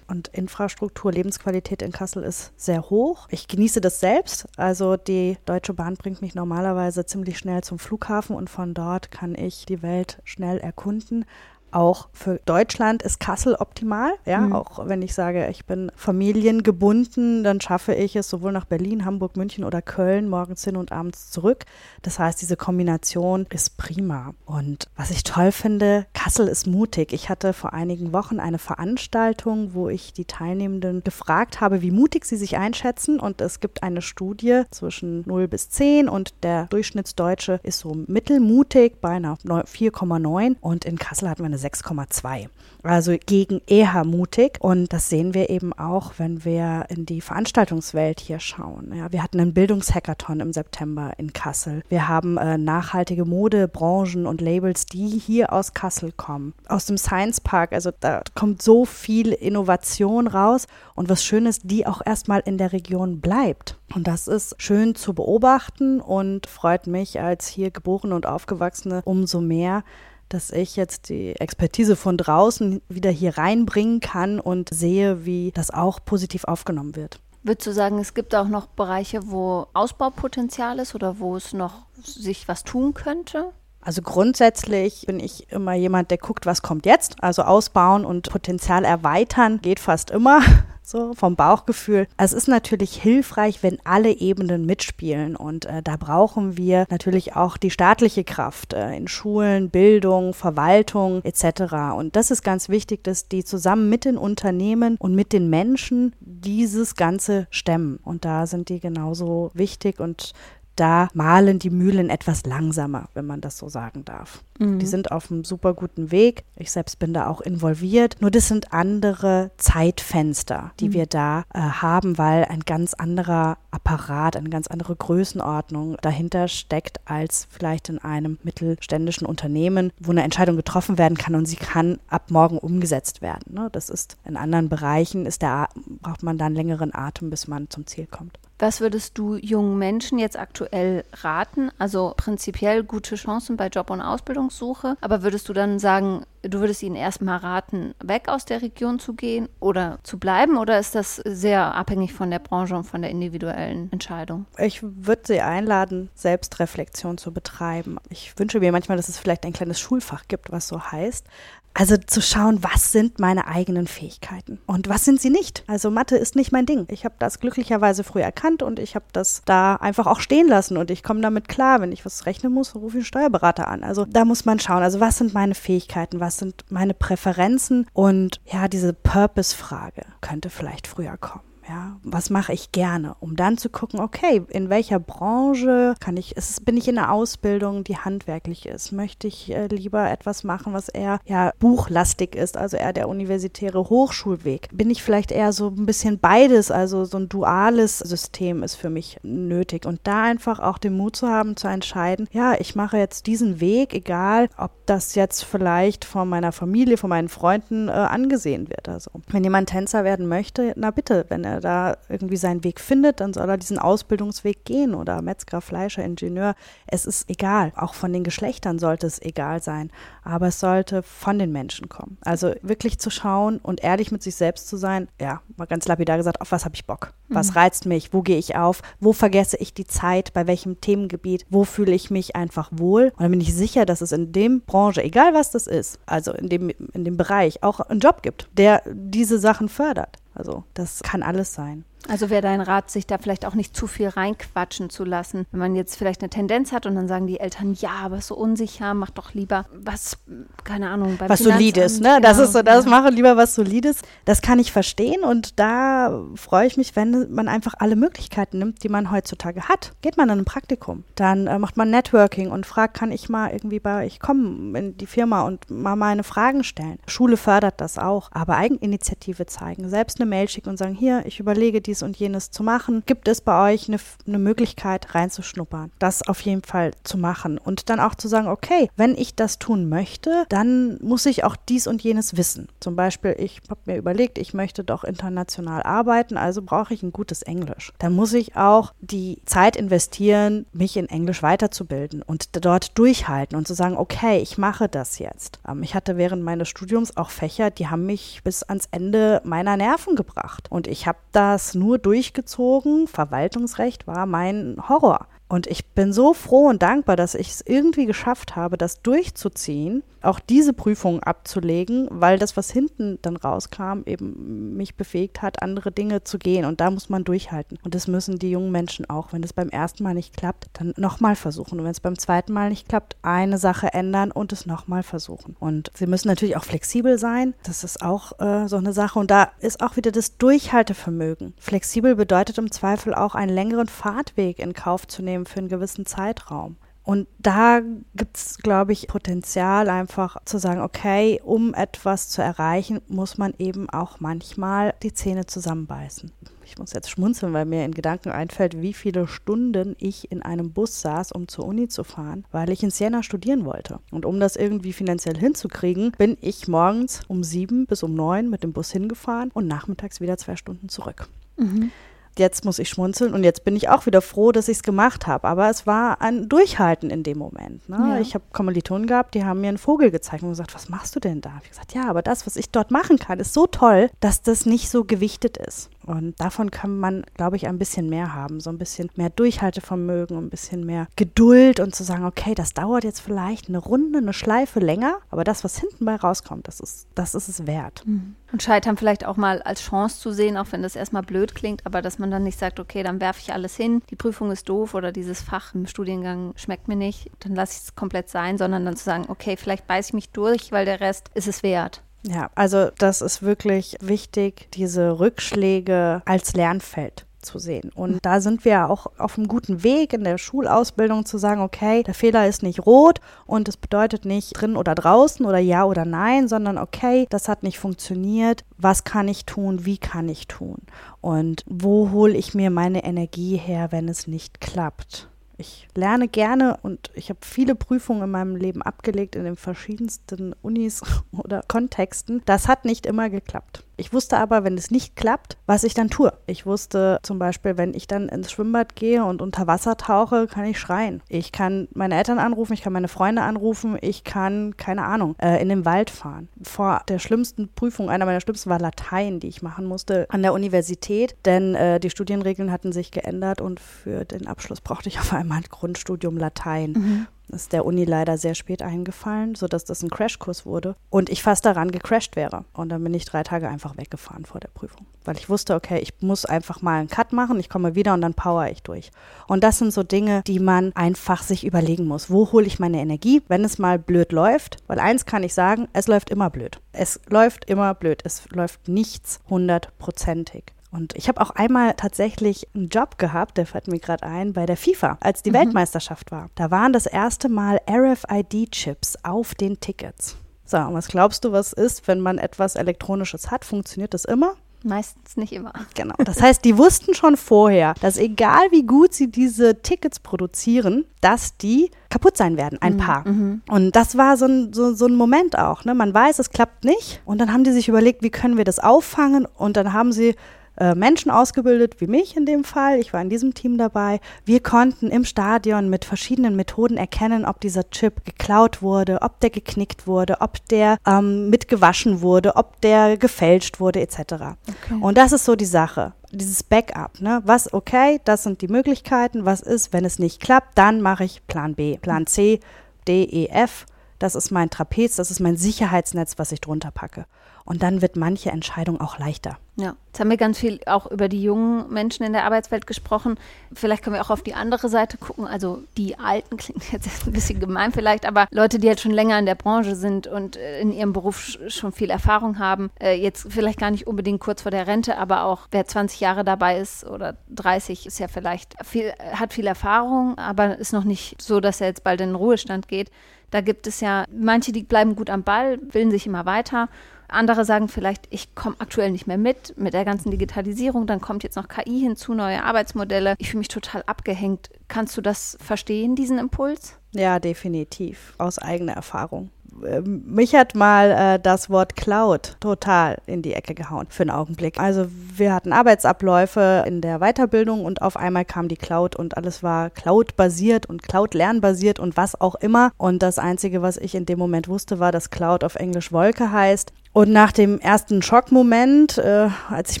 Und 0.08 0.28
Infrastruktur, 0.28 1.12
Lebensqualität 1.12 1.80
in 1.80 1.92
Kassel 1.92 2.22
ist 2.22 2.52
sehr 2.56 2.90
hoch. 2.90 3.28
Ich 3.30 3.48
genieße 3.48 3.80
das 3.80 4.00
selbst. 4.00 4.46
Also 4.56 4.96
die 4.96 5.36
Deutsche 5.44 5.74
Bahn 5.74 5.96
bringt 5.96 6.22
mich 6.22 6.34
normalerweise 6.34 7.06
ziemlich 7.06 7.38
schnell 7.38 7.62
zum 7.62 7.78
Flughafen 7.78 8.36
und 8.36 8.50
von 8.50 8.74
dort 8.74 9.10
kann 9.10 9.34
ich 9.34 9.64
die 9.66 9.82
Welt 9.82 10.18
schnell 10.24 10.58
erkunden 10.58 11.24
auch 11.72 12.08
für 12.12 12.40
Deutschland 12.44 13.02
ist 13.02 13.20
Kassel 13.20 13.54
optimal. 13.54 14.12
Ja, 14.26 14.40
mhm. 14.40 14.52
auch 14.52 14.86
wenn 14.86 15.02
ich 15.02 15.14
sage, 15.14 15.48
ich 15.48 15.64
bin 15.64 15.90
familiengebunden, 15.96 17.44
dann 17.44 17.60
schaffe 17.60 17.94
ich 17.94 18.16
es 18.16 18.28
sowohl 18.28 18.52
nach 18.52 18.64
Berlin, 18.64 19.04
Hamburg, 19.04 19.36
München 19.36 19.64
oder 19.64 19.82
Köln 19.82 20.28
morgens 20.28 20.64
hin 20.64 20.76
und 20.76 20.92
abends 20.92 21.30
zurück. 21.30 21.64
Das 22.02 22.18
heißt, 22.18 22.40
diese 22.40 22.56
Kombination 22.56 23.46
ist 23.50 23.76
prima. 23.76 24.34
Und 24.44 24.88
was 24.96 25.10
ich 25.10 25.24
toll 25.24 25.52
finde, 25.52 26.06
Kassel 26.12 26.48
ist 26.48 26.66
mutig. 26.66 27.12
Ich 27.12 27.28
hatte 27.28 27.52
vor 27.52 27.72
einigen 27.72 28.12
Wochen 28.12 28.38
eine 28.38 28.58
Veranstaltung, 28.58 29.74
wo 29.74 29.88
ich 29.88 30.12
die 30.12 30.24
Teilnehmenden 30.24 31.02
gefragt 31.04 31.60
habe, 31.60 31.82
wie 31.82 31.90
mutig 31.90 32.24
sie 32.24 32.36
sich 32.36 32.56
einschätzen. 32.56 33.18
Und 33.18 33.40
es 33.40 33.60
gibt 33.60 33.82
eine 33.82 34.02
Studie 34.02 34.62
zwischen 34.70 35.22
0 35.26 35.48
bis 35.48 35.70
10 35.70 36.08
und 36.08 36.34
der 36.42 36.66
Durchschnittsdeutsche 36.66 37.60
ist 37.62 37.78
so 37.78 37.94
mittelmutig 38.06 39.00
bei 39.00 39.10
einer 39.10 39.36
4,9. 39.36 40.56
Und 40.60 40.84
in 40.84 40.98
Kassel 40.98 41.28
hatten 41.28 41.42
wir 41.42 41.46
eine 41.46 41.58
6,2. 41.62 42.48
Also 42.82 43.16
gegen 43.24 43.60
eher 43.66 44.04
mutig. 44.04 44.58
Und 44.60 44.92
das 44.92 45.08
sehen 45.08 45.34
wir 45.34 45.50
eben 45.50 45.72
auch, 45.72 46.14
wenn 46.18 46.44
wir 46.44 46.86
in 46.88 47.06
die 47.06 47.20
Veranstaltungswelt 47.20 48.20
hier 48.20 48.40
schauen. 48.40 48.92
Ja, 48.94 49.12
wir 49.12 49.22
hatten 49.22 49.40
einen 49.40 49.54
Bildungshackathon 49.54 50.40
im 50.40 50.52
September 50.52 51.12
in 51.16 51.32
Kassel. 51.32 51.82
Wir 51.88 52.08
haben 52.08 52.36
äh, 52.38 52.58
nachhaltige 52.58 53.24
Modebranchen 53.24 54.26
und 54.26 54.40
Labels, 54.40 54.86
die 54.86 55.08
hier 55.08 55.52
aus 55.52 55.74
Kassel 55.74 56.12
kommen. 56.12 56.54
Aus 56.66 56.86
dem 56.86 56.98
Science 56.98 57.40
Park. 57.40 57.72
Also 57.72 57.90
da 58.00 58.22
kommt 58.34 58.62
so 58.62 58.84
viel 58.84 59.32
Innovation 59.32 60.26
raus. 60.26 60.66
Und 60.94 61.08
was 61.08 61.24
schön 61.24 61.46
ist, 61.46 61.62
die 61.64 61.86
auch 61.86 62.02
erstmal 62.04 62.40
in 62.40 62.58
der 62.58 62.72
Region 62.72 63.20
bleibt. 63.20 63.78
Und 63.94 64.06
das 64.06 64.26
ist 64.26 64.54
schön 64.58 64.94
zu 64.94 65.14
beobachten 65.14 66.00
und 66.00 66.46
freut 66.46 66.86
mich 66.86 67.20
als 67.20 67.46
hier 67.46 67.70
geborene 67.70 68.14
und 68.14 68.26
aufgewachsene 68.26 69.02
umso 69.04 69.40
mehr, 69.40 69.84
dass 70.32 70.50
ich 70.50 70.76
jetzt 70.76 71.08
die 71.08 71.38
Expertise 71.38 71.96
von 71.96 72.16
draußen 72.16 72.80
wieder 72.88 73.10
hier 73.10 73.38
reinbringen 73.38 74.00
kann 74.00 74.40
und 74.40 74.70
sehe, 74.72 75.24
wie 75.24 75.52
das 75.52 75.70
auch 75.70 76.00
positiv 76.04 76.44
aufgenommen 76.44 76.96
wird. 76.96 77.18
Würdest 77.42 77.66
du 77.66 77.72
sagen, 77.72 77.98
es 77.98 78.14
gibt 78.14 78.34
auch 78.34 78.46
noch 78.46 78.66
Bereiche, 78.66 79.30
wo 79.30 79.66
Ausbaupotenzial 79.74 80.78
ist 80.78 80.94
oder 80.94 81.18
wo 81.18 81.36
es 81.36 81.52
noch 81.52 81.86
sich 82.02 82.46
was 82.46 82.62
tun 82.62 82.94
könnte? 82.94 83.50
Also 83.80 84.00
grundsätzlich 84.00 85.06
bin 85.06 85.18
ich 85.18 85.50
immer 85.50 85.74
jemand, 85.74 86.12
der 86.12 86.18
guckt, 86.18 86.46
was 86.46 86.62
kommt 86.62 86.86
jetzt. 86.86 87.16
Also 87.22 87.42
ausbauen 87.42 88.04
und 88.04 88.30
Potenzial 88.30 88.84
erweitern 88.84 89.60
geht 89.60 89.80
fast 89.80 90.12
immer 90.12 90.40
so 90.82 91.14
vom 91.14 91.36
Bauchgefühl. 91.36 92.06
Es 92.16 92.32
ist 92.32 92.48
natürlich 92.48 93.00
hilfreich, 93.00 93.62
wenn 93.62 93.78
alle 93.84 94.12
Ebenen 94.12 94.66
mitspielen 94.66 95.36
und 95.36 95.66
äh, 95.66 95.82
da 95.82 95.96
brauchen 95.96 96.56
wir 96.56 96.86
natürlich 96.90 97.36
auch 97.36 97.56
die 97.56 97.70
staatliche 97.70 98.24
Kraft 98.24 98.72
äh, 98.72 98.94
in 98.96 99.08
Schulen, 99.08 99.70
Bildung, 99.70 100.34
Verwaltung 100.34 101.22
etc. 101.24 101.94
Und 101.96 102.16
das 102.16 102.30
ist 102.30 102.42
ganz 102.42 102.68
wichtig, 102.68 103.04
dass 103.04 103.28
die 103.28 103.44
zusammen 103.44 103.88
mit 103.88 104.04
den 104.04 104.16
Unternehmen 104.16 104.96
und 104.98 105.14
mit 105.14 105.32
den 105.32 105.48
Menschen 105.50 106.14
dieses 106.20 106.96
Ganze 106.96 107.46
stemmen. 107.50 107.98
Und 108.02 108.24
da 108.24 108.46
sind 108.46 108.68
die 108.68 108.80
genauso 108.80 109.50
wichtig 109.54 110.00
und 110.00 110.32
da 110.76 111.08
malen 111.14 111.58
die 111.58 111.70
Mühlen 111.70 112.10
etwas 112.10 112.44
langsamer, 112.44 113.08
wenn 113.14 113.26
man 113.26 113.40
das 113.40 113.58
so 113.58 113.68
sagen 113.68 114.04
darf. 114.04 114.42
Mhm. 114.58 114.78
Die 114.78 114.86
sind 114.86 115.12
auf 115.12 115.30
einem 115.30 115.44
super 115.44 115.74
guten 115.74 116.10
Weg. 116.10 116.44
Ich 116.56 116.70
selbst 116.70 116.98
bin 116.98 117.12
da 117.12 117.26
auch 117.26 117.40
involviert. 117.40 118.16
Nur 118.20 118.30
das 118.30 118.48
sind 118.48 118.72
andere 118.72 119.50
Zeitfenster, 119.56 120.72
die 120.80 120.88
mhm. 120.88 120.92
wir 120.94 121.06
da 121.06 121.44
äh, 121.52 121.60
haben, 121.60 122.18
weil 122.18 122.44
ein 122.46 122.60
ganz 122.60 122.94
anderer 122.94 123.58
Apparat, 123.70 124.36
eine 124.36 124.50
ganz 124.50 124.66
andere 124.66 124.96
Größenordnung 124.96 125.96
dahinter 126.00 126.48
steckt 126.48 127.00
als 127.06 127.46
vielleicht 127.50 127.88
in 127.88 127.98
einem 127.98 128.38
mittelständischen 128.42 129.26
Unternehmen, 129.26 129.92
wo 129.98 130.10
eine 130.10 130.22
Entscheidung 130.22 130.56
getroffen 130.56 130.98
werden 130.98 131.16
kann 131.16 131.34
und 131.34 131.46
sie 131.46 131.56
kann 131.56 131.98
ab 132.08 132.30
morgen 132.30 132.58
umgesetzt 132.58 133.22
werden. 133.22 133.54
Ne? 133.54 133.68
Das 133.72 133.88
ist 133.88 134.16
in 134.24 134.36
anderen 134.36 134.68
Bereichen 134.68 135.26
ist 135.26 135.42
der, 135.42 135.68
braucht 136.00 136.22
man 136.22 136.38
da 136.38 136.46
einen 136.46 136.54
längeren 136.54 136.94
Atem, 136.94 137.30
bis 137.30 137.48
man 137.48 137.70
zum 137.70 137.86
Ziel 137.86 138.06
kommt. 138.06 138.38
Was 138.62 138.80
würdest 138.80 139.18
du 139.18 139.34
jungen 139.34 139.76
Menschen 139.76 140.20
jetzt 140.20 140.38
aktuell 140.38 141.02
raten? 141.14 141.72
Also 141.80 142.14
prinzipiell 142.16 142.84
gute 142.84 143.16
Chancen 143.16 143.56
bei 143.56 143.66
Job- 143.66 143.90
und 143.90 144.00
Ausbildungssuche, 144.00 144.96
aber 145.00 145.24
würdest 145.24 145.48
du 145.48 145.52
dann 145.52 145.80
sagen, 145.80 146.24
du 146.42 146.60
würdest 146.60 146.80
ihnen 146.84 146.94
erstmal 146.94 147.38
raten, 147.38 147.92
weg 148.00 148.28
aus 148.28 148.44
der 148.44 148.62
Region 148.62 149.00
zu 149.00 149.14
gehen 149.14 149.48
oder 149.58 149.98
zu 150.04 150.16
bleiben 150.16 150.58
oder 150.58 150.78
ist 150.78 150.94
das 150.94 151.16
sehr 151.16 151.74
abhängig 151.74 152.12
von 152.12 152.30
der 152.30 152.38
Branche 152.38 152.76
und 152.76 152.84
von 152.84 153.02
der 153.02 153.10
individuellen 153.10 153.90
Entscheidung? 153.90 154.46
Ich 154.56 154.80
würde 154.80 155.22
sie 155.24 155.40
einladen, 155.40 156.08
Selbstreflexion 156.14 157.18
zu 157.18 157.32
betreiben. 157.32 157.96
Ich 158.10 158.38
wünsche 158.38 158.60
mir 158.60 158.70
manchmal, 158.70 158.96
dass 158.96 159.08
es 159.08 159.18
vielleicht 159.18 159.44
ein 159.44 159.52
kleines 159.52 159.80
Schulfach 159.80 160.28
gibt, 160.28 160.52
was 160.52 160.68
so 160.68 160.80
heißt. 160.80 161.26
Also 161.74 161.96
zu 161.96 162.20
schauen, 162.20 162.62
was 162.62 162.92
sind 162.92 163.18
meine 163.18 163.46
eigenen 163.46 163.86
Fähigkeiten 163.86 164.60
und 164.66 164.88
was 164.88 165.04
sind 165.04 165.20
sie 165.20 165.30
nicht. 165.30 165.64
Also 165.66 165.90
Mathe 165.90 166.16
ist 166.16 166.36
nicht 166.36 166.52
mein 166.52 166.66
Ding. 166.66 166.86
Ich 166.90 167.04
habe 167.04 167.14
das 167.18 167.40
glücklicherweise 167.40 168.04
früh 168.04 168.20
erkannt 168.20 168.62
und 168.62 168.78
ich 168.78 168.94
habe 168.94 169.06
das 169.12 169.42
da 169.46 169.76
einfach 169.76 170.06
auch 170.06 170.20
stehen 170.20 170.48
lassen 170.48 170.76
und 170.76 170.90
ich 170.90 171.02
komme 171.02 171.22
damit 171.22 171.48
klar. 171.48 171.80
Wenn 171.80 171.92
ich 171.92 172.04
was 172.04 172.26
rechnen 172.26 172.52
muss, 172.52 172.74
rufe 172.74 172.98
ich 172.98 173.02
einen 173.02 173.04
Steuerberater 173.04 173.68
an. 173.68 173.84
Also 173.84 174.04
da 174.04 174.24
muss 174.24 174.44
man 174.44 174.60
schauen. 174.60 174.82
Also 174.82 175.00
was 175.00 175.18
sind 175.18 175.32
meine 175.32 175.54
Fähigkeiten, 175.54 176.20
was 176.20 176.38
sind 176.38 176.64
meine 176.68 176.94
Präferenzen 176.94 177.86
und 177.94 178.40
ja, 178.46 178.68
diese 178.68 178.92
Purpose-Frage 178.92 180.02
könnte 180.20 180.50
vielleicht 180.50 180.86
früher 180.86 181.16
kommen. 181.16 181.51
Ja, 181.68 181.96
was 182.02 182.28
mache 182.30 182.52
ich 182.52 182.72
gerne, 182.72 183.14
um 183.20 183.36
dann 183.36 183.56
zu 183.56 183.68
gucken, 183.68 184.00
okay, 184.00 184.42
in 184.48 184.68
welcher 184.68 184.98
Branche 184.98 185.94
kann 186.00 186.16
ich, 186.16 186.36
ist, 186.36 186.64
bin 186.64 186.76
ich 186.76 186.88
in 186.88 186.98
einer 186.98 187.12
Ausbildung, 187.12 187.84
die 187.84 187.96
handwerklich 187.96 188.66
ist? 188.66 188.90
Möchte 188.90 189.28
ich 189.28 189.52
äh, 189.52 189.68
lieber 189.68 190.10
etwas 190.10 190.42
machen, 190.42 190.72
was 190.72 190.88
eher 190.88 191.20
ja 191.24 191.52
buchlastig 191.60 192.34
ist, 192.34 192.56
also 192.56 192.76
eher 192.76 192.92
der 192.92 193.08
universitäre 193.08 193.88
Hochschulweg? 193.88 194.68
Bin 194.72 194.90
ich 194.90 195.02
vielleicht 195.02 195.30
eher 195.30 195.52
so 195.52 195.68
ein 195.68 195.86
bisschen 195.86 196.18
beides, 196.18 196.72
also 196.72 197.04
so 197.04 197.18
ein 197.18 197.28
duales 197.28 197.98
System 198.00 198.64
ist 198.64 198.74
für 198.74 198.90
mich 198.90 199.18
nötig 199.22 199.86
und 199.86 200.00
da 200.02 200.24
einfach 200.24 200.58
auch 200.58 200.78
den 200.78 200.96
Mut 200.96 201.14
zu 201.14 201.28
haben, 201.28 201.56
zu 201.56 201.68
entscheiden, 201.68 202.28
ja, 202.32 202.54
ich 202.58 202.74
mache 202.74 202.98
jetzt 202.98 203.26
diesen 203.26 203.60
Weg, 203.60 203.94
egal 203.94 204.48
ob 204.56 204.72
das 204.86 205.14
jetzt 205.14 205.44
vielleicht 205.44 206.04
von 206.04 206.28
meiner 206.28 206.50
Familie, 206.50 206.96
von 206.96 207.10
meinen 207.10 207.28
Freunden 207.28 207.88
äh, 207.88 207.92
angesehen 207.92 208.68
wird. 208.68 208.88
Also 208.88 209.10
wenn 209.28 209.44
jemand 209.44 209.68
Tänzer 209.68 210.02
werden 210.02 210.26
möchte, 210.26 210.72
na 210.76 210.90
bitte, 210.90 211.26
wenn 211.28 211.44
er 211.44 211.51
da 211.60 211.96
irgendwie 212.08 212.36
seinen 212.36 212.64
Weg 212.64 212.80
findet, 212.80 213.20
dann 213.20 213.32
soll 213.32 213.48
er 213.48 213.56
diesen 213.56 213.78
Ausbildungsweg 213.78 214.64
gehen 214.64 214.94
oder 214.94 215.22
Metzger, 215.22 215.60
Fleischer, 215.60 216.04
Ingenieur. 216.04 216.54
Es 216.86 217.06
ist 217.06 217.28
egal. 217.30 217.72
Auch 217.76 217.94
von 217.94 218.12
den 218.12 218.24
Geschlechtern 218.24 218.78
sollte 218.78 219.06
es 219.06 219.20
egal 219.20 219.62
sein. 219.62 219.90
Aber 220.22 220.48
es 220.48 220.60
sollte 220.60 221.02
von 221.02 221.38
den 221.38 221.52
Menschen 221.52 221.88
kommen. 221.88 222.18
Also 222.22 222.52
wirklich 222.62 222.98
zu 222.98 223.10
schauen 223.10 223.58
und 223.58 223.82
ehrlich 223.82 224.12
mit 224.12 224.22
sich 224.22 224.34
selbst 224.34 224.68
zu 224.68 224.76
sein. 224.76 225.08
Ja, 225.20 225.42
mal 225.56 225.66
ganz 225.66 225.86
lapidar 225.86 226.16
gesagt, 226.16 226.40
auf 226.40 226.52
was 226.52 226.64
habe 226.64 226.74
ich 226.74 226.86
Bock? 226.86 227.12
Was 227.28 227.50
mhm. 227.50 227.56
reizt 227.56 227.86
mich? 227.86 228.12
Wo 228.12 228.22
gehe 228.22 228.38
ich 228.38 228.56
auf? 228.56 228.82
Wo 229.00 229.12
vergesse 229.12 229.56
ich 229.56 229.74
die 229.74 229.86
Zeit? 229.86 230.32
Bei 230.32 230.46
welchem 230.46 230.80
Themengebiet? 230.80 231.46
Wo 231.50 231.64
fühle 231.64 231.92
ich 231.92 232.10
mich 232.10 232.36
einfach 232.36 232.70
wohl? 232.72 233.12
Und 233.16 233.22
dann 233.22 233.30
bin 233.30 233.40
ich 233.40 233.54
sicher, 233.54 233.86
dass 233.86 234.00
es 234.00 234.12
in 234.12 234.32
dem 234.32 234.60
Branche, 234.60 235.02
egal 235.02 235.34
was 235.34 235.50
das 235.50 235.66
ist, 235.66 235.98
also 236.06 236.32
in 236.32 236.48
dem, 236.48 236.70
in 236.70 237.04
dem 237.04 237.16
Bereich, 237.16 237.62
auch 237.62 237.80
einen 237.80 238.00
Job 238.00 238.22
gibt, 238.22 238.48
der 238.52 238.82
diese 238.92 239.38
Sachen 239.38 239.68
fördert. 239.68 240.18
Also 240.34 240.64
das 240.74 241.00
kann 241.02 241.22
alles 241.22 241.54
sein. 241.54 241.84
Also 242.08 242.30
wäre 242.30 242.42
dein 242.42 242.60
Rat, 242.60 242.90
sich 242.90 243.06
da 243.06 243.18
vielleicht 243.18 243.46
auch 243.46 243.54
nicht 243.54 243.76
zu 243.76 243.86
viel 243.86 244.08
reinquatschen 244.08 244.90
zu 244.90 245.04
lassen. 245.04 245.46
Wenn 245.52 245.60
man 245.60 245.76
jetzt 245.76 245.96
vielleicht 245.96 246.22
eine 246.22 246.30
Tendenz 246.30 246.72
hat 246.72 246.86
und 246.86 246.94
dann 246.94 247.08
sagen 247.08 247.26
die 247.26 247.40
Eltern, 247.40 247.74
ja, 247.74 247.90
aber 248.02 248.20
so 248.20 248.34
unsicher, 248.34 248.94
mach 248.94 249.10
doch 249.10 249.34
lieber 249.34 249.66
was, 249.72 250.18
keine 250.64 250.90
Ahnung, 250.90 251.18
Was 251.26 251.40
Solides, 251.40 252.00
ne? 252.00 252.18
Das 252.20 252.36
genau, 252.36 252.44
ist 252.44 252.52
so, 252.52 252.62
das 252.62 252.84
ja. 252.84 252.90
mache 252.90 253.10
lieber 253.10 253.36
was 253.36 253.54
Solides. 253.54 254.02
Das 254.24 254.42
kann 254.42 254.58
ich 254.58 254.72
verstehen 254.72 255.22
und 255.22 255.58
da 255.58 256.22
freue 256.34 256.66
ich 256.66 256.76
mich, 256.76 256.96
wenn 256.96 257.32
man 257.32 257.48
einfach 257.48 257.74
alle 257.78 257.96
Möglichkeiten 257.96 258.58
nimmt, 258.58 258.82
die 258.82 258.88
man 258.88 259.10
heutzutage 259.10 259.68
hat. 259.68 259.92
Geht 260.02 260.16
man 260.16 260.28
in 260.28 260.40
ein 260.40 260.44
Praktikum, 260.44 261.04
dann 261.14 261.46
äh, 261.46 261.58
macht 261.58 261.76
man 261.76 261.90
Networking 261.90 262.50
und 262.50 262.66
fragt, 262.66 262.94
kann 262.94 263.12
ich 263.12 263.28
mal 263.28 263.50
irgendwie 263.50 263.80
bei, 263.80 264.06
ich 264.06 264.20
komme 264.20 264.78
in 264.78 264.96
die 264.96 265.06
Firma 265.06 265.42
und 265.42 265.70
mal 265.70 265.96
meine 265.96 266.24
Fragen 266.24 266.64
stellen. 266.64 266.98
Schule 267.06 267.36
fördert 267.36 267.80
das 267.80 267.98
auch, 267.98 268.30
aber 268.32 268.56
Eigeninitiative 268.56 269.46
zeigen, 269.46 269.88
selbst 269.88 270.20
eine 270.20 270.28
Mail 270.28 270.48
schicken 270.48 270.70
und 270.70 270.78
sagen, 270.78 270.94
hier, 270.94 271.24
ich 271.26 271.40
überlege 271.40 271.80
die 271.80 271.91
dies 271.92 272.02
und 272.02 272.16
jenes 272.16 272.50
zu 272.50 272.62
machen, 272.62 273.02
gibt 273.04 273.28
es 273.28 273.42
bei 273.42 273.70
euch 273.72 273.86
eine, 273.88 273.98
eine 274.26 274.38
Möglichkeit 274.38 275.14
reinzuschnuppern. 275.14 275.92
Das 275.98 276.26
auf 276.26 276.40
jeden 276.40 276.62
Fall 276.62 276.92
zu 277.04 277.18
machen 277.18 277.58
und 277.58 277.90
dann 277.90 278.00
auch 278.00 278.14
zu 278.14 278.28
sagen, 278.28 278.48
okay, 278.48 278.88
wenn 278.96 279.14
ich 279.14 279.34
das 279.34 279.58
tun 279.58 279.90
möchte, 279.90 280.46
dann 280.48 280.98
muss 281.02 281.26
ich 281.26 281.44
auch 281.44 281.54
dies 281.54 281.86
und 281.86 282.02
jenes 282.02 282.38
wissen. 282.38 282.68
Zum 282.80 282.96
Beispiel, 282.96 283.36
ich 283.38 283.60
habe 283.68 283.80
mir 283.84 283.96
überlegt, 283.98 284.38
ich 284.38 284.54
möchte 284.54 284.84
doch 284.84 285.04
international 285.04 285.82
arbeiten, 285.82 286.38
also 286.38 286.62
brauche 286.62 286.94
ich 286.94 287.02
ein 287.02 287.12
gutes 287.12 287.42
Englisch. 287.42 287.92
Dann 287.98 288.14
muss 288.14 288.32
ich 288.32 288.56
auch 288.56 288.94
die 289.00 289.42
Zeit 289.44 289.76
investieren, 289.76 290.64
mich 290.72 290.96
in 290.96 291.10
Englisch 291.10 291.42
weiterzubilden 291.42 292.22
und 292.22 292.64
dort 292.64 292.98
durchhalten 292.98 293.58
und 293.58 293.68
zu 293.68 293.74
sagen, 293.74 293.98
okay, 293.98 294.38
ich 294.38 294.56
mache 294.56 294.88
das 294.88 295.18
jetzt. 295.18 295.60
Ähm, 295.68 295.82
ich 295.82 295.94
hatte 295.94 296.16
während 296.16 296.42
meines 296.42 296.70
Studiums 296.70 297.18
auch 297.18 297.28
Fächer, 297.28 297.70
die 297.70 297.88
haben 297.88 298.06
mich 298.06 298.40
bis 298.44 298.62
ans 298.62 298.88
Ende 298.92 299.42
meiner 299.44 299.76
Nerven 299.76 300.16
gebracht. 300.16 300.70
Und 300.70 300.86
ich 300.86 301.06
habe 301.06 301.18
das 301.32 301.74
nur 301.82 301.98
durchgezogen. 301.98 303.08
Verwaltungsrecht 303.08 304.06
war 304.06 304.26
mein 304.26 304.76
Horror. 304.88 305.26
Und 305.52 305.66
ich 305.66 305.84
bin 305.84 306.14
so 306.14 306.32
froh 306.32 306.70
und 306.70 306.82
dankbar, 306.82 307.14
dass 307.14 307.34
ich 307.34 307.50
es 307.50 307.62
irgendwie 307.66 308.06
geschafft 308.06 308.56
habe, 308.56 308.78
das 308.78 309.02
durchzuziehen, 309.02 310.02
auch 310.22 310.40
diese 310.40 310.72
Prüfung 310.72 311.22
abzulegen, 311.22 312.08
weil 312.10 312.38
das, 312.38 312.56
was 312.56 312.70
hinten 312.70 313.18
dann 313.20 313.36
rauskam, 313.36 314.00
eben 314.06 314.78
mich 314.78 314.94
befähigt 314.94 315.42
hat, 315.42 315.60
andere 315.62 315.92
Dinge 315.92 316.24
zu 316.24 316.38
gehen. 316.38 316.64
Und 316.64 316.80
da 316.80 316.90
muss 316.90 317.10
man 317.10 317.24
durchhalten. 317.24 317.78
Und 317.84 317.94
das 317.94 318.08
müssen 318.08 318.38
die 318.38 318.50
jungen 318.50 318.72
Menschen 318.72 319.10
auch. 319.10 319.34
Wenn 319.34 319.42
es 319.42 319.52
beim 319.52 319.68
ersten 319.68 320.04
Mal 320.04 320.14
nicht 320.14 320.34
klappt, 320.34 320.70
dann 320.72 320.94
nochmal 320.96 321.36
versuchen. 321.36 321.78
Und 321.78 321.84
wenn 321.84 321.92
es 321.92 322.00
beim 322.00 322.18
zweiten 322.18 322.54
Mal 322.54 322.70
nicht 322.70 322.88
klappt, 322.88 323.16
eine 323.20 323.58
Sache 323.58 323.92
ändern 323.92 324.30
und 324.30 324.52
es 324.52 324.64
nochmal 324.64 325.02
versuchen. 325.02 325.54
Und 325.60 325.90
sie 325.94 326.06
müssen 326.06 326.28
natürlich 326.28 326.56
auch 326.56 326.64
flexibel 326.64 327.18
sein. 327.18 327.52
Das 327.64 327.84
ist 327.84 328.00
auch 328.00 328.40
äh, 328.40 328.68
so 328.68 328.76
eine 328.76 328.94
Sache. 328.94 329.18
Und 329.18 329.30
da 329.30 329.50
ist 329.60 329.82
auch 329.82 329.96
wieder 329.96 330.12
das 330.12 330.38
Durchhaltevermögen. 330.38 331.52
Flexibel 331.58 332.14
bedeutet 332.14 332.56
im 332.56 332.70
Zweifel 332.70 333.14
auch 333.14 333.34
einen 333.34 333.54
längeren 333.54 333.88
Fahrtweg 333.88 334.58
in 334.58 334.72
Kauf 334.72 335.06
zu 335.06 335.20
nehmen 335.20 335.41
für 335.46 335.60
einen 335.60 335.68
gewissen 335.68 336.06
Zeitraum. 336.06 336.76
Und 337.04 337.26
da 337.38 337.80
gibt 338.14 338.36
es, 338.36 338.58
glaube 338.58 338.92
ich, 338.92 339.08
Potenzial 339.08 339.90
einfach 339.90 340.36
zu 340.44 340.58
sagen, 340.58 340.80
okay, 340.80 341.40
um 341.42 341.74
etwas 341.74 342.28
zu 342.28 342.42
erreichen, 342.42 343.00
muss 343.08 343.38
man 343.38 343.54
eben 343.58 343.90
auch 343.90 344.20
manchmal 344.20 344.94
die 345.02 345.12
Zähne 345.12 345.46
zusammenbeißen. 345.46 346.30
Ich 346.64 346.78
muss 346.78 346.92
jetzt 346.92 347.10
schmunzeln, 347.10 347.52
weil 347.52 347.64
mir 347.64 347.84
in 347.84 347.92
Gedanken 347.92 348.30
einfällt, 348.30 348.80
wie 348.80 348.94
viele 348.94 349.26
Stunden 349.26 349.96
ich 349.98 350.30
in 350.30 350.42
einem 350.42 350.72
Bus 350.72 351.00
saß, 351.00 351.32
um 351.32 351.48
zur 351.48 351.66
Uni 351.66 351.88
zu 351.88 352.04
fahren, 352.04 352.44
weil 352.52 352.70
ich 352.70 352.84
in 352.84 352.90
Siena 352.90 353.24
studieren 353.24 353.64
wollte. 353.64 353.98
Und 354.12 354.24
um 354.24 354.38
das 354.38 354.54
irgendwie 354.54 354.92
finanziell 354.92 355.36
hinzukriegen, 355.36 356.12
bin 356.12 356.38
ich 356.40 356.68
morgens 356.68 357.22
um 357.26 357.42
sieben 357.42 357.86
bis 357.86 358.04
um 358.04 358.14
neun 358.14 358.48
mit 358.48 358.62
dem 358.62 358.72
Bus 358.72 358.92
hingefahren 358.92 359.50
und 359.52 359.66
nachmittags 359.66 360.20
wieder 360.20 360.38
zwei 360.38 360.54
Stunden 360.54 360.88
zurück. 360.88 361.28
Mhm 361.56 361.90
jetzt 362.38 362.64
muss 362.64 362.78
ich 362.78 362.88
schmunzeln 362.88 363.34
und 363.34 363.44
jetzt 363.44 363.64
bin 363.64 363.76
ich 363.76 363.88
auch 363.88 364.06
wieder 364.06 364.22
froh, 364.22 364.52
dass 364.52 364.68
ich 364.68 364.78
es 364.78 364.82
gemacht 364.82 365.26
habe. 365.26 365.48
Aber 365.48 365.68
es 365.68 365.86
war 365.86 366.20
ein 366.20 366.48
Durchhalten 366.48 367.10
in 367.10 367.22
dem 367.22 367.38
Moment. 367.38 367.88
Ne? 367.88 367.96
Ja. 367.96 368.20
Ich 368.20 368.34
habe 368.34 368.44
Kommilitonen 368.52 369.06
gehabt, 369.06 369.34
die 369.34 369.44
haben 369.44 369.60
mir 369.60 369.68
einen 369.68 369.78
Vogel 369.78 370.10
gezeigt 370.10 370.42
und 370.42 370.50
gesagt, 370.50 370.74
was 370.74 370.88
machst 370.88 371.14
du 371.16 371.20
denn 371.20 371.40
da? 371.40 371.50
Ich 371.50 371.54
habe 371.56 371.68
gesagt, 371.68 371.94
ja, 371.94 372.08
aber 372.08 372.22
das, 372.22 372.46
was 372.46 372.56
ich 372.56 372.70
dort 372.70 372.90
machen 372.90 373.18
kann, 373.18 373.40
ist 373.40 373.54
so 373.54 373.66
toll, 373.66 374.10
dass 374.20 374.42
das 374.42 374.66
nicht 374.66 374.90
so 374.90 375.04
gewichtet 375.04 375.56
ist. 375.56 375.90
Und 376.04 376.38
davon 376.40 376.70
kann 376.70 376.98
man, 376.98 377.24
glaube 377.34 377.56
ich, 377.56 377.66
ein 377.66 377.78
bisschen 377.78 378.08
mehr 378.08 378.34
haben. 378.34 378.60
So 378.60 378.70
ein 378.70 378.78
bisschen 378.78 379.10
mehr 379.16 379.30
Durchhaltevermögen, 379.30 380.36
ein 380.36 380.50
bisschen 380.50 380.84
mehr 380.84 381.08
Geduld 381.16 381.80
und 381.80 381.94
zu 381.94 382.04
sagen, 382.04 382.24
okay, 382.24 382.54
das 382.54 382.74
dauert 382.74 383.04
jetzt 383.04 383.20
vielleicht 383.20 383.68
eine 383.68 383.78
Runde, 383.78 384.18
eine 384.18 384.32
Schleife 384.32 384.80
länger, 384.80 385.18
aber 385.30 385.44
das, 385.44 385.64
was 385.64 385.78
hinten 385.78 386.04
bei 386.04 386.16
rauskommt, 386.16 386.68
das 386.68 386.80
ist, 386.80 387.06
das 387.14 387.34
ist 387.34 387.48
es 387.48 387.66
wert. 387.66 388.02
Mhm. 388.06 388.36
Und 388.52 388.62
Scheitern 388.62 388.98
vielleicht 388.98 389.24
auch 389.24 389.36
mal 389.36 389.62
als 389.62 389.80
Chance 389.80 390.20
zu 390.20 390.32
sehen, 390.32 390.58
auch 390.58 390.66
wenn 390.72 390.82
das 390.82 390.94
erstmal 390.94 391.22
blöd 391.22 391.54
klingt, 391.54 391.86
aber 391.86 392.02
dass 392.02 392.18
man 392.18 392.30
dann 392.30 392.44
nicht 392.44 392.58
sagt, 392.58 392.80
okay, 392.80 393.02
dann 393.02 393.20
werfe 393.20 393.40
ich 393.40 393.52
alles 393.52 393.76
hin, 393.76 394.02
die 394.10 394.16
Prüfung 394.16 394.50
ist 394.50 394.68
doof 394.68 394.94
oder 394.94 395.10
dieses 395.10 395.40
Fach 395.40 395.74
im 395.74 395.86
Studiengang 395.86 396.52
schmeckt 396.56 396.86
mir 396.86 396.96
nicht, 396.96 397.30
dann 397.40 397.54
lasse 397.54 397.72
ich 397.72 397.82
es 397.84 397.94
komplett 397.94 398.28
sein, 398.28 398.58
sondern 398.58 398.84
dann 398.84 398.96
zu 398.96 399.04
sagen, 399.04 399.24
okay, 399.28 399.56
vielleicht 399.56 399.86
beiße 399.86 400.10
ich 400.10 400.14
mich 400.14 400.30
durch, 400.30 400.70
weil 400.70 400.84
der 400.84 401.00
Rest 401.00 401.30
ist 401.34 401.48
es 401.48 401.62
wert. 401.62 402.02
Ja, 402.24 402.50
also 402.54 402.90
das 402.98 403.20
ist 403.20 403.42
wirklich 403.42 403.96
wichtig, 404.00 404.70
diese 404.74 405.18
Rückschläge 405.18 406.22
als 406.24 406.54
Lernfeld 406.54 407.26
zu 407.42 407.58
sehen. 407.58 407.90
Und 407.94 408.24
da 408.24 408.40
sind 408.40 408.64
wir 408.64 408.88
auch 408.88 409.06
auf 409.18 409.36
einem 409.36 409.48
guten 409.48 409.82
Weg 409.82 410.12
in 410.12 410.24
der 410.24 410.38
Schulausbildung 410.38 411.26
zu 411.26 411.38
sagen, 411.38 411.60
okay, 411.60 412.04
der 412.04 412.14
Fehler 412.14 412.46
ist 412.46 412.62
nicht 412.62 412.86
rot 412.86 413.20
und 413.46 413.68
es 413.68 413.76
bedeutet 413.76 414.24
nicht 414.24 414.52
drin 414.52 414.76
oder 414.76 414.94
draußen 414.94 415.44
oder 415.44 415.58
ja 415.58 415.84
oder 415.84 416.04
nein, 416.04 416.48
sondern 416.48 416.78
okay, 416.78 417.26
das 417.30 417.48
hat 417.48 417.64
nicht 417.64 417.80
funktioniert. 417.80 418.64
Was 418.78 419.02
kann 419.04 419.28
ich 419.28 419.44
tun? 419.44 419.84
Wie 419.84 419.98
kann 419.98 420.28
ich 420.28 420.46
tun? 420.46 420.78
Und 421.20 421.64
wo 421.66 422.10
hole 422.10 422.36
ich 422.36 422.54
mir 422.54 422.70
meine 422.70 423.04
Energie 423.04 423.56
her, 423.56 423.88
wenn 423.90 424.08
es 424.08 424.26
nicht 424.26 424.60
klappt? 424.60 425.28
Ich 425.58 425.88
lerne 425.94 426.28
gerne 426.28 426.78
und 426.82 427.10
ich 427.14 427.28
habe 427.28 427.40
viele 427.42 427.74
Prüfungen 427.74 428.22
in 428.22 428.30
meinem 428.30 428.56
Leben 428.56 428.82
abgelegt 428.82 429.36
in 429.36 429.44
den 429.44 429.56
verschiedensten 429.56 430.54
Unis 430.62 431.02
oder 431.32 431.62
Kontexten. 431.66 432.42
Das 432.46 432.68
hat 432.68 432.84
nicht 432.84 433.06
immer 433.06 433.30
geklappt. 433.30 433.84
Ich 434.02 434.12
wusste 434.12 434.36
aber, 434.38 434.64
wenn 434.64 434.76
es 434.76 434.90
nicht 434.90 435.14
klappt, 435.14 435.58
was 435.66 435.84
ich 435.84 435.94
dann 435.94 436.10
tue. 436.10 436.32
Ich 436.48 436.66
wusste 436.66 437.20
zum 437.22 437.38
Beispiel, 437.38 437.76
wenn 437.76 437.94
ich 437.94 438.08
dann 438.08 438.28
ins 438.28 438.50
Schwimmbad 438.50 438.96
gehe 438.96 439.24
und 439.24 439.40
unter 439.40 439.68
Wasser 439.68 439.96
tauche, 439.96 440.48
kann 440.48 440.64
ich 440.64 440.80
schreien. 440.80 441.22
Ich 441.28 441.52
kann 441.52 441.86
meine 441.94 442.16
Eltern 442.16 442.40
anrufen, 442.40 442.72
ich 442.72 442.82
kann 442.82 442.92
meine 442.92 443.06
Freunde 443.06 443.42
anrufen, 443.42 443.96
ich 444.00 444.24
kann, 444.24 444.76
keine 444.76 445.04
Ahnung, 445.04 445.36
äh, 445.38 445.62
in 445.62 445.68
den 445.68 445.84
Wald 445.84 446.10
fahren. 446.10 446.48
Vor 446.64 447.02
der 447.06 447.20
schlimmsten 447.20 447.68
Prüfung, 447.68 448.10
einer 448.10 448.26
meiner 448.26 448.40
schlimmsten 448.40 448.70
war 448.70 448.80
Latein, 448.80 449.38
die 449.38 449.46
ich 449.46 449.62
machen 449.62 449.86
musste 449.86 450.26
an 450.30 450.42
der 450.42 450.52
Universität, 450.52 451.36
denn 451.44 451.76
äh, 451.76 452.00
die 452.00 452.10
Studienregeln 452.10 452.72
hatten 452.72 452.90
sich 452.90 453.12
geändert 453.12 453.60
und 453.60 453.78
für 453.78 454.24
den 454.24 454.48
Abschluss 454.48 454.80
brauchte 454.80 455.10
ich 455.10 455.20
auf 455.20 455.32
einmal 455.32 455.58
ein 455.58 455.70
Grundstudium 455.70 456.38
Latein. 456.38 456.92
Mhm 456.92 457.26
ist 457.48 457.72
der 457.72 457.84
Uni 457.84 458.04
leider 458.04 458.38
sehr 458.38 458.54
spät 458.54 458.82
eingefallen, 458.82 459.54
sodass 459.54 459.84
das 459.84 460.02
ein 460.02 460.10
Crashkurs 460.10 460.64
wurde 460.64 460.96
und 461.10 461.30
ich 461.30 461.42
fast 461.42 461.64
daran 461.64 461.90
gecrashed 461.90 462.36
wäre. 462.36 462.64
Und 462.72 462.88
dann 462.88 463.02
bin 463.02 463.14
ich 463.14 463.24
drei 463.24 463.42
Tage 463.42 463.68
einfach 463.68 463.96
weggefahren 463.96 464.44
vor 464.44 464.60
der 464.60 464.68
Prüfung, 464.68 465.06
weil 465.24 465.36
ich 465.36 465.48
wusste, 465.48 465.74
okay, 465.74 465.98
ich 465.98 466.14
muss 466.20 466.44
einfach 466.44 466.82
mal 466.82 467.00
einen 467.00 467.08
Cut 467.08 467.32
machen, 467.32 467.60
ich 467.60 467.68
komme 467.68 467.94
wieder 467.94 468.14
und 468.14 468.20
dann 468.20 468.34
power 468.34 468.68
ich 468.68 468.82
durch. 468.82 469.10
Und 469.46 469.62
das 469.64 469.78
sind 469.78 469.92
so 469.92 470.02
Dinge, 470.02 470.42
die 470.46 470.60
man 470.60 470.92
einfach 470.94 471.42
sich 471.42 471.64
überlegen 471.64 472.06
muss. 472.06 472.30
Wo 472.30 472.50
hole 472.52 472.66
ich 472.66 472.78
meine 472.78 473.00
Energie, 473.00 473.42
wenn 473.48 473.64
es 473.64 473.78
mal 473.78 473.98
blöd 473.98 474.32
läuft? 474.32 474.78
Weil 474.86 474.98
eins 474.98 475.26
kann 475.26 475.42
ich 475.42 475.54
sagen, 475.54 475.88
es 475.92 476.06
läuft 476.06 476.30
immer 476.30 476.50
blöd. 476.50 476.80
Es 476.92 477.20
läuft 477.28 477.66
immer 477.66 477.94
blöd. 477.94 478.22
Es 478.24 478.48
läuft 478.50 478.88
nichts 478.88 479.40
hundertprozentig. 479.48 480.72
Und 480.92 481.16
ich 481.16 481.28
habe 481.28 481.40
auch 481.40 481.50
einmal 481.50 481.94
tatsächlich 481.94 482.68
einen 482.74 482.88
Job 482.88 483.16
gehabt, 483.18 483.56
der 483.56 483.66
fällt 483.66 483.88
mir 483.88 483.98
gerade 483.98 484.24
ein, 484.24 484.52
bei 484.52 484.66
der 484.66 484.76
FIFA, 484.76 485.16
als 485.20 485.42
die 485.42 485.50
mhm. 485.50 485.54
Weltmeisterschaft 485.54 486.30
war. 486.30 486.50
Da 486.54 486.70
waren 486.70 486.92
das 486.92 487.06
erste 487.06 487.48
Mal 487.48 487.80
RFID-Chips 487.90 489.16
auf 489.24 489.54
den 489.54 489.80
Tickets. 489.80 490.36
So, 490.66 490.76
und 490.76 490.94
was 490.94 491.08
glaubst 491.08 491.44
du, 491.44 491.52
was 491.52 491.72
ist, 491.72 492.06
wenn 492.08 492.20
man 492.20 492.38
etwas 492.38 492.76
Elektronisches 492.76 493.50
hat? 493.50 493.64
Funktioniert 493.64 494.14
das 494.14 494.26
immer? 494.26 494.54
Meistens 494.84 495.36
nicht 495.36 495.52
immer. 495.52 495.72
Genau. 495.94 496.14
Das 496.24 496.40
heißt, 496.40 496.64
die 496.64 496.76
wussten 496.78 497.14
schon 497.14 497.36
vorher, 497.36 497.94
dass 498.00 498.16
egal 498.16 498.70
wie 498.70 498.84
gut 498.84 499.14
sie 499.14 499.30
diese 499.30 499.80
Tickets 499.82 500.20
produzieren, 500.20 501.04
dass 501.20 501.56
die 501.56 501.90
kaputt 502.08 502.36
sein 502.36 502.56
werden, 502.56 502.80
ein 502.80 502.94
mhm. 502.94 502.98
paar. 502.98 503.28
Mhm. 503.28 503.62
Und 503.68 503.94
das 503.96 504.16
war 504.16 504.36
so 504.36 504.46
ein, 504.46 504.72
so, 504.72 504.94
so 504.94 505.06
ein 505.06 505.14
Moment 505.14 505.58
auch. 505.58 505.84
Ne? 505.84 505.94
Man 505.94 506.12
weiß, 506.12 506.38
es 506.38 506.50
klappt 506.50 506.84
nicht. 506.84 507.20
Und 507.24 507.40
dann 507.40 507.52
haben 507.52 507.64
die 507.64 507.72
sich 507.72 507.88
überlegt, 507.88 508.22
wie 508.22 508.30
können 508.30 508.56
wir 508.56 508.64
das 508.64 508.78
auffangen? 508.78 509.46
Und 509.46 509.76
dann 509.76 509.92
haben 509.92 510.12
sie 510.12 510.34
äh, 510.76 510.94
Menschen 510.94 511.30
ausgebildet, 511.30 512.00
wie 512.00 512.06
mich 512.06 512.36
in 512.36 512.46
dem 512.46 512.64
Fall. 512.64 512.98
Ich 512.98 513.12
war 513.12 513.20
in 513.20 513.30
diesem 513.30 513.54
Team 513.54 513.78
dabei. 513.78 514.20
Wir 514.44 514.60
konnten 514.60 515.08
im 515.08 515.24
Stadion 515.24 515.90
mit 515.90 516.04
verschiedenen 516.04 516.56
Methoden 516.56 516.96
erkennen, 516.96 517.44
ob 517.44 517.60
dieser 517.60 517.88
Chip 517.90 518.24
geklaut 518.24 518.82
wurde, 518.82 519.20
ob 519.22 519.40
der 519.40 519.50
geknickt 519.50 520.06
wurde, 520.06 520.40
ob 520.40 520.66
der 520.68 520.96
ähm, 521.06 521.50
mitgewaschen 521.50 522.20
wurde, 522.20 522.56
ob 522.56 522.80
der 522.80 523.16
gefälscht 523.16 523.80
wurde, 523.80 524.00
etc. 524.00 524.18
Okay. 524.18 524.98
Und 525.00 525.18
das 525.18 525.32
ist 525.32 525.44
so 525.44 525.56
die 525.56 525.64
Sache 525.66 526.14
dieses 526.32 526.62
Backup, 526.62 527.20
ne? 527.20 527.42
Was, 527.44 527.72
okay, 527.72 528.20
das 528.24 528.42
sind 528.42 528.62
die 528.62 528.68
Möglichkeiten. 528.68 529.44
Was 529.44 529.60
ist, 529.60 529.92
wenn 529.92 530.04
es 530.04 530.18
nicht 530.18 530.40
klappt? 530.40 530.78
Dann 530.78 531.02
mache 531.02 531.24
ich 531.24 531.46
Plan 531.46 531.74
B, 531.74 531.98
Plan 531.98 532.26
C, 532.26 532.60
D, 533.06 533.24
E, 533.24 533.48
F. 533.48 533.86
Das 534.18 534.34
ist 534.34 534.50
mein 534.50 534.70
Trapez, 534.70 535.16
das 535.16 535.30
ist 535.30 535.40
mein 535.40 535.56
Sicherheitsnetz, 535.56 536.38
was 536.38 536.52
ich 536.52 536.60
drunter 536.60 536.90
packe. 536.90 537.26
Und 537.64 537.82
dann 537.82 538.02
wird 538.02 538.16
manche 538.16 538.50
Entscheidung 538.50 539.00
auch 539.00 539.18
leichter. 539.18 539.58
Ja, 539.76 539.94
jetzt 540.08 540.20
haben 540.20 540.28
wir 540.28 540.36
ganz 540.36 540.58
viel 540.58 540.80
auch 540.84 541.10
über 541.10 541.30
die 541.30 541.42
jungen 541.42 541.90
Menschen 541.90 542.26
in 542.26 542.34
der 542.34 542.44
Arbeitswelt 542.44 542.86
gesprochen. 542.86 543.38
Vielleicht 543.72 544.04
können 544.04 544.14
wir 544.14 544.22
auch 544.22 544.28
auf 544.28 544.42
die 544.42 544.52
andere 544.52 544.90
Seite 544.90 545.16
gucken. 545.16 545.46
Also 545.46 545.82
die 545.96 546.18
Alten 546.18 546.56
klingt 546.58 546.92
jetzt 546.92 547.26
ein 547.26 547.32
bisschen 547.32 547.58
gemein 547.58 547.90
vielleicht, 547.90 548.26
aber 548.26 548.46
Leute, 548.50 548.78
die 548.78 548.88
halt 548.88 549.00
schon 549.00 549.12
länger 549.12 549.38
in 549.38 549.46
der 549.46 549.54
Branche 549.54 549.96
sind 549.96 550.26
und 550.26 550.56
äh, 550.56 550.80
in 550.80 550.92
ihrem 550.92 551.14
Beruf 551.14 551.56
schon 551.68 551.92
viel 551.92 552.10
Erfahrung 552.10 552.58
haben. 552.58 552.90
Äh, 553.00 553.14
jetzt 553.14 553.46
vielleicht 553.48 553.80
gar 553.80 553.90
nicht 553.90 554.06
unbedingt 554.06 554.40
kurz 554.40 554.60
vor 554.60 554.70
der 554.70 554.86
Rente, 554.86 555.16
aber 555.16 555.44
auch 555.44 555.68
wer 555.70 555.86
20 555.86 556.20
Jahre 556.20 556.44
dabei 556.44 556.78
ist 556.78 557.06
oder 557.06 557.36
30 557.48 558.06
ist 558.06 558.18
ja 558.18 558.28
vielleicht 558.28 558.74
viel, 558.84 559.14
hat 559.32 559.54
viel 559.54 559.66
Erfahrung, 559.66 560.36
aber 560.36 560.76
ist 560.76 560.92
noch 560.92 561.04
nicht 561.04 561.40
so, 561.40 561.60
dass 561.60 561.80
er 561.80 561.86
jetzt 561.86 562.04
bald 562.04 562.20
in 562.20 562.30
den 562.30 562.36
Ruhestand 562.36 562.88
geht. 562.88 563.10
Da 563.50 563.62
gibt 563.62 563.86
es 563.86 564.00
ja 564.00 564.24
manche, 564.30 564.72
die 564.72 564.82
bleiben 564.82 565.16
gut 565.16 565.30
am 565.30 565.42
Ball, 565.42 565.78
bilden 565.78 566.10
sich 566.10 566.26
immer 566.26 566.44
weiter 566.44 566.88
andere 567.32 567.64
sagen 567.64 567.88
vielleicht, 567.88 568.26
ich 568.30 568.54
komme 568.54 568.76
aktuell 568.78 569.10
nicht 569.10 569.26
mehr 569.26 569.38
mit, 569.38 569.76
mit 569.76 569.94
der 569.94 570.04
ganzen 570.04 570.30
Digitalisierung. 570.30 571.06
Dann 571.06 571.20
kommt 571.20 571.42
jetzt 571.42 571.56
noch 571.56 571.68
KI 571.68 572.00
hinzu, 572.00 572.34
neue 572.34 572.62
Arbeitsmodelle. 572.62 573.34
Ich 573.38 573.50
fühle 573.50 573.60
mich 573.60 573.68
total 573.68 574.02
abgehängt. 574.06 574.70
Kannst 574.88 575.16
du 575.16 575.20
das 575.20 575.56
verstehen, 575.60 576.14
diesen 576.14 576.38
Impuls? 576.38 576.98
Ja, 577.12 577.38
definitiv. 577.38 578.34
Aus 578.38 578.58
eigener 578.58 578.92
Erfahrung. 578.92 579.50
Ähm, 579.86 580.22
mich 580.26 580.54
hat 580.54 580.74
mal 580.74 581.10
äh, 581.10 581.40
das 581.40 581.70
Wort 581.70 581.96
Cloud 581.96 582.56
total 582.60 583.18
in 583.26 583.42
die 583.42 583.54
Ecke 583.54 583.74
gehauen 583.74 584.06
für 584.10 584.22
einen 584.22 584.30
Augenblick. 584.30 584.78
Also 584.78 585.06
wir 585.08 585.54
hatten 585.54 585.72
Arbeitsabläufe 585.72 586.84
in 586.86 587.00
der 587.00 587.20
Weiterbildung 587.20 587.84
und 587.84 588.02
auf 588.02 588.16
einmal 588.16 588.44
kam 588.44 588.68
die 588.68 588.76
Cloud 588.76 589.16
und 589.16 589.36
alles 589.36 589.62
war 589.62 589.90
Cloud-basiert 589.90 590.86
und 590.86 591.02
Cloud-lernbasiert 591.02 591.98
und 591.98 592.16
was 592.16 592.40
auch 592.40 592.54
immer. 592.56 592.92
Und 592.98 593.22
das 593.22 593.38
Einzige, 593.38 593.82
was 593.82 593.96
ich 593.96 594.14
in 594.14 594.26
dem 594.26 594.38
Moment 594.38 594.68
wusste, 594.68 594.98
war, 594.98 595.12
dass 595.12 595.30
Cloud 595.30 595.64
auf 595.64 595.76
Englisch 595.76 596.12
Wolke 596.12 596.52
heißt. 596.52 596.92
Und 597.12 597.30
nach 597.30 597.52
dem 597.52 597.78
ersten 597.78 598.22
Schockmoment, 598.22 599.18
äh, 599.18 599.48
als 599.68 599.90
ich 599.90 600.00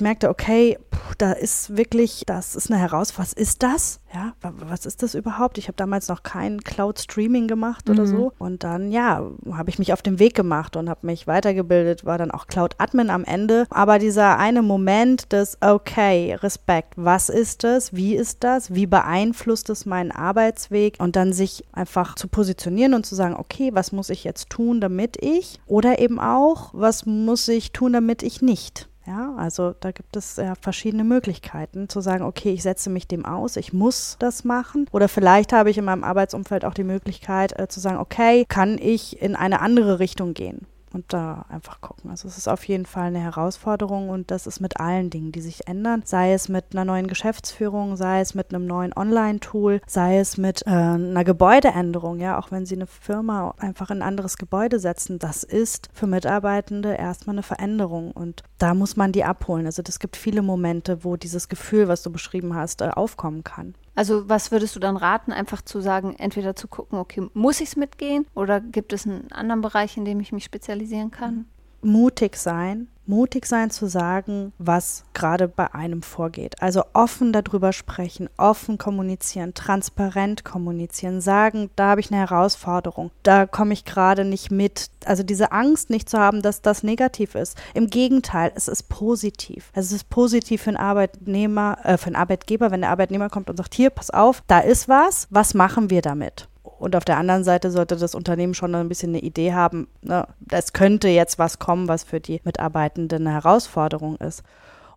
merkte, 0.00 0.30
okay, 0.30 0.78
pff, 0.94 1.14
da 1.16 1.32
ist 1.32 1.76
wirklich, 1.76 2.24
das 2.26 2.56
ist 2.56 2.70
eine 2.70 2.80
Herausforderung. 2.80 3.26
Was 3.26 3.32
ist 3.34 3.62
das? 3.62 4.00
Ja, 4.14 4.34
was 4.42 4.84
ist 4.84 5.02
das 5.02 5.14
überhaupt? 5.14 5.56
Ich 5.56 5.68
habe 5.68 5.76
damals 5.76 6.08
noch 6.08 6.22
kein 6.22 6.60
Cloud-Streaming 6.60 7.48
gemacht 7.48 7.88
oder 7.88 8.02
mhm. 8.02 8.06
so. 8.06 8.32
Und 8.38 8.62
dann, 8.62 8.92
ja, 8.92 9.26
habe 9.50 9.70
ich 9.70 9.78
mich 9.78 9.92
auf 9.94 10.02
den 10.02 10.18
Weg 10.18 10.34
gemacht 10.34 10.76
und 10.76 10.90
habe 10.90 11.06
mich 11.06 11.26
weitergebildet, 11.26 12.04
war 12.04 12.18
dann 12.18 12.30
auch 12.30 12.46
Cloud-Admin 12.46 13.08
am 13.08 13.24
Ende. 13.24 13.66
Aber 13.70 13.98
dieser 13.98 14.38
eine 14.38 14.60
Moment 14.60 15.32
des, 15.32 15.56
okay, 15.62 16.34
Respekt, 16.34 16.94
was 16.96 17.30
ist 17.30 17.64
das? 17.64 17.94
Wie 17.94 18.14
ist 18.14 18.44
das? 18.44 18.74
Wie 18.74 18.86
beeinflusst 18.86 19.70
es 19.70 19.86
meinen 19.86 20.12
Arbeitsweg? 20.12 20.96
Und 20.98 21.16
dann 21.16 21.32
sich 21.32 21.64
einfach 21.72 22.14
zu 22.14 22.28
positionieren 22.28 22.92
und 22.92 23.06
zu 23.06 23.14
sagen, 23.14 23.34
okay, 23.34 23.70
was 23.72 23.92
muss 23.92 24.10
ich 24.10 24.24
jetzt 24.24 24.50
tun, 24.50 24.82
damit 24.82 25.16
ich? 25.22 25.58
Oder 25.66 26.00
eben 26.00 26.20
auch, 26.20 26.70
was 26.74 27.06
muss 27.06 27.48
ich 27.48 27.72
tun, 27.72 27.94
damit 27.94 28.22
ich 28.22 28.42
nicht? 28.42 28.90
Ja, 29.06 29.34
also 29.36 29.74
da 29.80 29.90
gibt 29.90 30.16
es 30.16 30.36
ja 30.36 30.54
verschiedene 30.54 31.02
Möglichkeiten 31.02 31.88
zu 31.88 32.00
sagen, 32.00 32.24
okay, 32.24 32.52
ich 32.52 32.62
setze 32.62 32.88
mich 32.88 33.08
dem 33.08 33.24
aus, 33.24 33.56
ich 33.56 33.72
muss 33.72 34.16
das 34.20 34.44
machen. 34.44 34.86
Oder 34.92 35.08
vielleicht 35.08 35.52
habe 35.52 35.70
ich 35.70 35.78
in 35.78 35.84
meinem 35.84 36.04
Arbeitsumfeld 36.04 36.64
auch 36.64 36.74
die 36.74 36.84
Möglichkeit 36.84 37.58
äh, 37.58 37.66
zu 37.66 37.80
sagen, 37.80 37.98
okay, 37.98 38.44
kann 38.46 38.78
ich 38.78 39.20
in 39.20 39.34
eine 39.34 39.60
andere 39.60 39.98
Richtung 39.98 40.34
gehen? 40.34 40.66
Und 40.94 41.12
da 41.12 41.46
einfach 41.48 41.80
gucken. 41.80 42.10
Also 42.10 42.28
es 42.28 42.38
ist 42.38 42.48
auf 42.48 42.64
jeden 42.64 42.86
Fall 42.86 43.06
eine 43.06 43.20
Herausforderung 43.20 44.08
und 44.08 44.30
das 44.30 44.46
ist 44.46 44.60
mit 44.60 44.78
allen 44.78 45.10
Dingen, 45.10 45.32
die 45.32 45.40
sich 45.40 45.66
ändern, 45.68 46.02
sei 46.04 46.32
es 46.32 46.48
mit 46.48 46.66
einer 46.72 46.84
neuen 46.84 47.06
Geschäftsführung, 47.06 47.96
sei 47.96 48.20
es 48.20 48.34
mit 48.34 48.54
einem 48.54 48.66
neuen 48.66 48.92
Online-Tool, 48.94 49.80
sei 49.86 50.18
es 50.18 50.36
mit 50.36 50.66
äh, 50.66 50.70
einer 50.70 51.24
Gebäudeänderung, 51.24 52.20
ja, 52.20 52.38
auch 52.38 52.50
wenn 52.50 52.66
Sie 52.66 52.76
eine 52.76 52.86
Firma 52.86 53.54
einfach 53.58 53.90
in 53.90 53.98
ein 53.98 54.08
anderes 54.08 54.36
Gebäude 54.36 54.78
setzen, 54.78 55.18
das 55.18 55.42
ist 55.44 55.88
für 55.92 56.06
Mitarbeitende 56.06 56.94
erstmal 56.94 57.34
eine 57.34 57.42
Veränderung 57.42 58.12
und 58.12 58.42
da 58.58 58.74
muss 58.74 58.96
man 58.96 59.12
die 59.12 59.24
abholen. 59.24 59.66
Also 59.66 59.82
es 59.86 59.98
gibt 59.98 60.16
viele 60.16 60.42
Momente, 60.42 61.04
wo 61.04 61.16
dieses 61.16 61.48
Gefühl, 61.48 61.88
was 61.88 62.02
du 62.02 62.10
beschrieben 62.10 62.54
hast, 62.54 62.80
äh, 62.80 62.88
aufkommen 62.88 63.44
kann. 63.44 63.74
Also 63.94 64.28
was 64.28 64.50
würdest 64.50 64.74
du 64.74 64.80
dann 64.80 64.96
raten, 64.96 65.32
einfach 65.32 65.62
zu 65.62 65.80
sagen, 65.80 66.14
entweder 66.16 66.56
zu 66.56 66.66
gucken, 66.66 66.98
okay, 66.98 67.28
muss 67.34 67.60
ich 67.60 67.68
es 67.68 67.76
mitgehen 67.76 68.26
oder 68.34 68.60
gibt 68.60 68.92
es 68.92 69.06
einen 69.06 69.30
anderen 69.32 69.60
Bereich, 69.60 69.96
in 69.96 70.04
dem 70.04 70.20
ich 70.20 70.32
mich 70.32 70.44
spezialisieren 70.44 71.10
kann? 71.10 71.46
Mutig 71.82 72.36
sein, 72.36 72.88
mutig 73.06 73.46
sein 73.46 73.70
zu 73.70 73.86
sagen, 73.86 74.52
was 74.58 75.04
gerade 75.12 75.48
bei 75.48 75.74
einem 75.74 76.02
vorgeht. 76.02 76.62
Also 76.62 76.84
offen 76.92 77.32
darüber 77.32 77.72
sprechen, 77.72 78.28
offen 78.36 78.78
kommunizieren, 78.78 79.54
transparent 79.54 80.44
kommunizieren, 80.44 81.20
sagen, 81.20 81.70
da 81.76 81.90
habe 81.90 82.00
ich 82.00 82.10
eine 82.10 82.20
Herausforderung, 82.20 83.10
da 83.22 83.46
komme 83.46 83.72
ich 83.72 83.84
gerade 83.84 84.24
nicht 84.24 84.50
mit. 84.50 84.90
Also 85.04 85.22
diese 85.22 85.52
Angst 85.52 85.90
nicht 85.90 86.08
zu 86.08 86.18
haben, 86.18 86.42
dass 86.42 86.62
das 86.62 86.82
negativ 86.82 87.34
ist. 87.34 87.60
Im 87.74 87.88
Gegenteil, 87.88 88.52
es 88.54 88.68
ist 88.68 88.88
positiv. 88.88 89.70
Es 89.74 89.90
ist 89.90 90.08
positiv 90.08 90.62
für 90.62 90.70
einen 90.70 90.76
Arbeitnehmer, 90.76 91.78
äh, 91.82 91.98
für 91.98 92.06
einen 92.06 92.16
Arbeitgeber, 92.16 92.70
wenn 92.70 92.82
der 92.82 92.90
Arbeitnehmer 92.90 93.28
kommt 93.28 93.50
und 93.50 93.56
sagt, 93.56 93.74
hier, 93.74 93.90
pass 93.90 94.10
auf, 94.10 94.42
da 94.46 94.60
ist 94.60 94.88
was, 94.88 95.26
was 95.30 95.54
machen 95.54 95.90
wir 95.90 96.02
damit? 96.02 96.48
Und 96.82 96.96
auf 96.96 97.04
der 97.04 97.16
anderen 97.16 97.44
Seite 97.44 97.70
sollte 97.70 97.94
das 97.94 98.12
Unternehmen 98.12 98.54
schon 98.54 98.74
ein 98.74 98.88
bisschen 98.88 99.10
eine 99.10 99.20
Idee 99.22 99.52
haben, 99.52 99.86
ne, 100.00 100.26
es 100.50 100.72
könnte 100.72 101.06
jetzt 101.06 101.38
was 101.38 101.60
kommen, 101.60 101.86
was 101.86 102.02
für 102.02 102.18
die 102.18 102.40
Mitarbeitenden 102.42 103.24
eine 103.24 103.36
Herausforderung 103.36 104.16
ist 104.16 104.42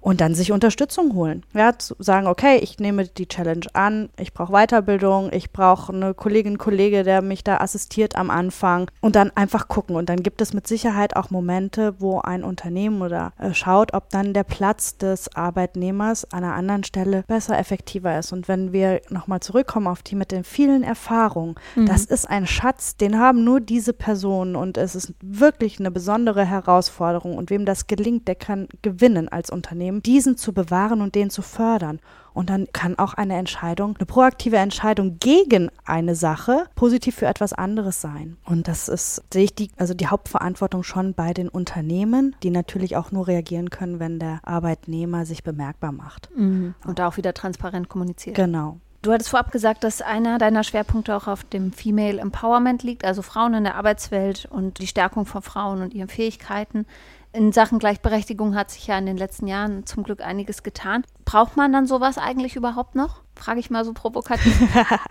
und 0.05 0.21
dann 0.21 0.35
sich 0.35 0.51
Unterstützung 0.51 1.15
holen. 1.15 1.43
Ja, 1.55 1.79
zu 1.79 1.95
sagen, 1.97 2.27
okay, 2.27 2.59
ich 2.61 2.77
nehme 2.77 3.07
die 3.07 3.27
Challenge 3.27 3.65
an, 3.73 4.09
ich 4.19 4.33
brauche 4.33 4.53
Weiterbildung, 4.53 5.33
ich 5.33 5.51
brauche 5.51 5.91
eine 5.91 6.13
Kollegin, 6.13 6.59
Kollege, 6.59 7.03
der 7.03 7.23
mich 7.23 7.43
da 7.43 7.57
assistiert 7.57 8.15
am 8.15 8.29
Anfang 8.29 8.91
und 9.01 9.15
dann 9.15 9.31
einfach 9.33 9.67
gucken. 9.67 9.95
Und 9.95 10.07
dann 10.07 10.21
gibt 10.21 10.41
es 10.41 10.53
mit 10.53 10.67
Sicherheit 10.67 11.15
auch 11.15 11.31
Momente, 11.31 11.95
wo 11.97 12.19
ein 12.19 12.43
Unternehmen 12.43 13.01
oder 13.01 13.33
äh, 13.39 13.55
schaut, 13.55 13.95
ob 13.95 14.11
dann 14.11 14.35
der 14.35 14.43
Platz 14.43 14.95
des 14.99 15.35
Arbeitnehmers 15.35 16.31
an 16.31 16.43
einer 16.43 16.53
anderen 16.53 16.83
Stelle 16.83 17.23
besser, 17.27 17.57
effektiver 17.57 18.19
ist. 18.19 18.31
Und 18.31 18.47
wenn 18.47 18.73
wir 18.73 19.01
nochmal 19.09 19.39
zurückkommen 19.39 19.87
auf 19.87 20.03
die 20.03 20.13
mit 20.13 20.31
den 20.31 20.43
vielen 20.43 20.83
Erfahrungen, 20.83 21.55
mhm. 21.75 21.87
das 21.87 22.05
ist 22.05 22.29
ein 22.29 22.45
Schatz, 22.45 22.95
den 22.95 23.17
haben 23.17 23.43
nur 23.43 23.59
diese 23.59 23.93
Personen 23.93 24.55
und 24.55 24.77
es 24.77 24.93
ist 24.93 25.15
wirklich 25.19 25.79
eine 25.79 25.89
besondere 25.89 26.45
Herausforderung. 26.45 27.35
Und 27.35 27.49
wem 27.49 27.65
das 27.65 27.87
gelingt, 27.87 28.27
der 28.27 28.35
kann 28.35 28.67
gewinnen 28.83 29.29
als 29.29 29.49
Unternehmen 29.49 29.94
nehmen, 29.95 30.03
diesen 30.03 30.37
zu 30.37 30.53
bewahren 30.53 31.01
und 31.01 31.15
den 31.15 31.29
zu 31.29 31.41
fördern. 31.41 31.99
Und 32.33 32.49
dann 32.49 32.67
kann 32.73 32.99
auch 32.99 33.13
eine 33.13 33.37
Entscheidung, 33.37 33.95
eine 33.95 34.05
proaktive 34.05 34.57
Entscheidung 34.57 35.19
gegen 35.19 35.69
eine 35.85 36.15
Sache 36.15 36.65
positiv 36.75 37.15
für 37.15 37.27
etwas 37.27 37.53
anderes 37.53 38.01
sein. 38.01 38.35
Und 38.43 38.67
das 38.67 38.89
ist, 38.89 39.23
sehe 39.31 39.45
ich 39.45 39.55
die, 39.55 39.71
also 39.77 39.93
die 39.93 40.07
Hauptverantwortung 40.07 40.83
schon 40.83 41.13
bei 41.13 41.33
den 41.33 41.47
Unternehmen, 41.47 42.35
die 42.43 42.49
natürlich 42.49 42.97
auch 42.97 43.11
nur 43.11 43.27
reagieren 43.27 43.69
können, 43.69 43.99
wenn 43.99 44.19
der 44.19 44.39
Arbeitnehmer 44.43 45.25
sich 45.25 45.43
bemerkbar 45.43 45.93
macht. 45.93 46.29
Mhm. 46.35 46.75
Und 46.85 46.99
da 46.99 47.07
auch 47.07 47.15
wieder 47.15 47.33
transparent 47.33 47.87
kommuniziert. 47.87 48.35
Genau. 48.35 48.79
Du 49.01 49.13
hattest 49.13 49.29
vorab 49.29 49.51
gesagt, 49.51 49.83
dass 49.83 50.01
einer 50.01 50.39
deiner 50.39 50.63
Schwerpunkte 50.63 51.15
auch 51.15 51.27
auf 51.27 51.43
dem 51.43 51.71
Female 51.71 52.19
Empowerment 52.19 52.81
liegt, 52.81 53.05
also 53.05 53.21
Frauen 53.21 53.53
in 53.53 53.63
der 53.63 53.75
Arbeitswelt 53.75 54.47
und 54.49 54.79
die 54.79 54.87
Stärkung 54.87 55.27
von 55.27 55.43
Frauen 55.43 55.83
und 55.83 55.93
ihren 55.93 56.07
Fähigkeiten 56.09 56.87
in 57.35 57.51
Sachen 57.51 57.79
Gleichberechtigung 57.79 58.55
hat 58.55 58.71
sich 58.71 58.87
ja 58.87 58.97
in 58.97 59.05
den 59.05 59.17
letzten 59.17 59.47
Jahren 59.47 59.85
zum 59.85 60.03
Glück 60.03 60.21
einiges 60.21 60.63
getan. 60.63 61.03
Braucht 61.25 61.57
man 61.57 61.73
dann 61.73 61.85
sowas 61.85 62.17
eigentlich 62.17 62.55
überhaupt 62.55 62.95
noch? 62.95 63.21
Frage 63.35 63.59
ich 63.59 63.69
mal 63.69 63.83
so 63.83 63.93
provokativ. 63.93 64.57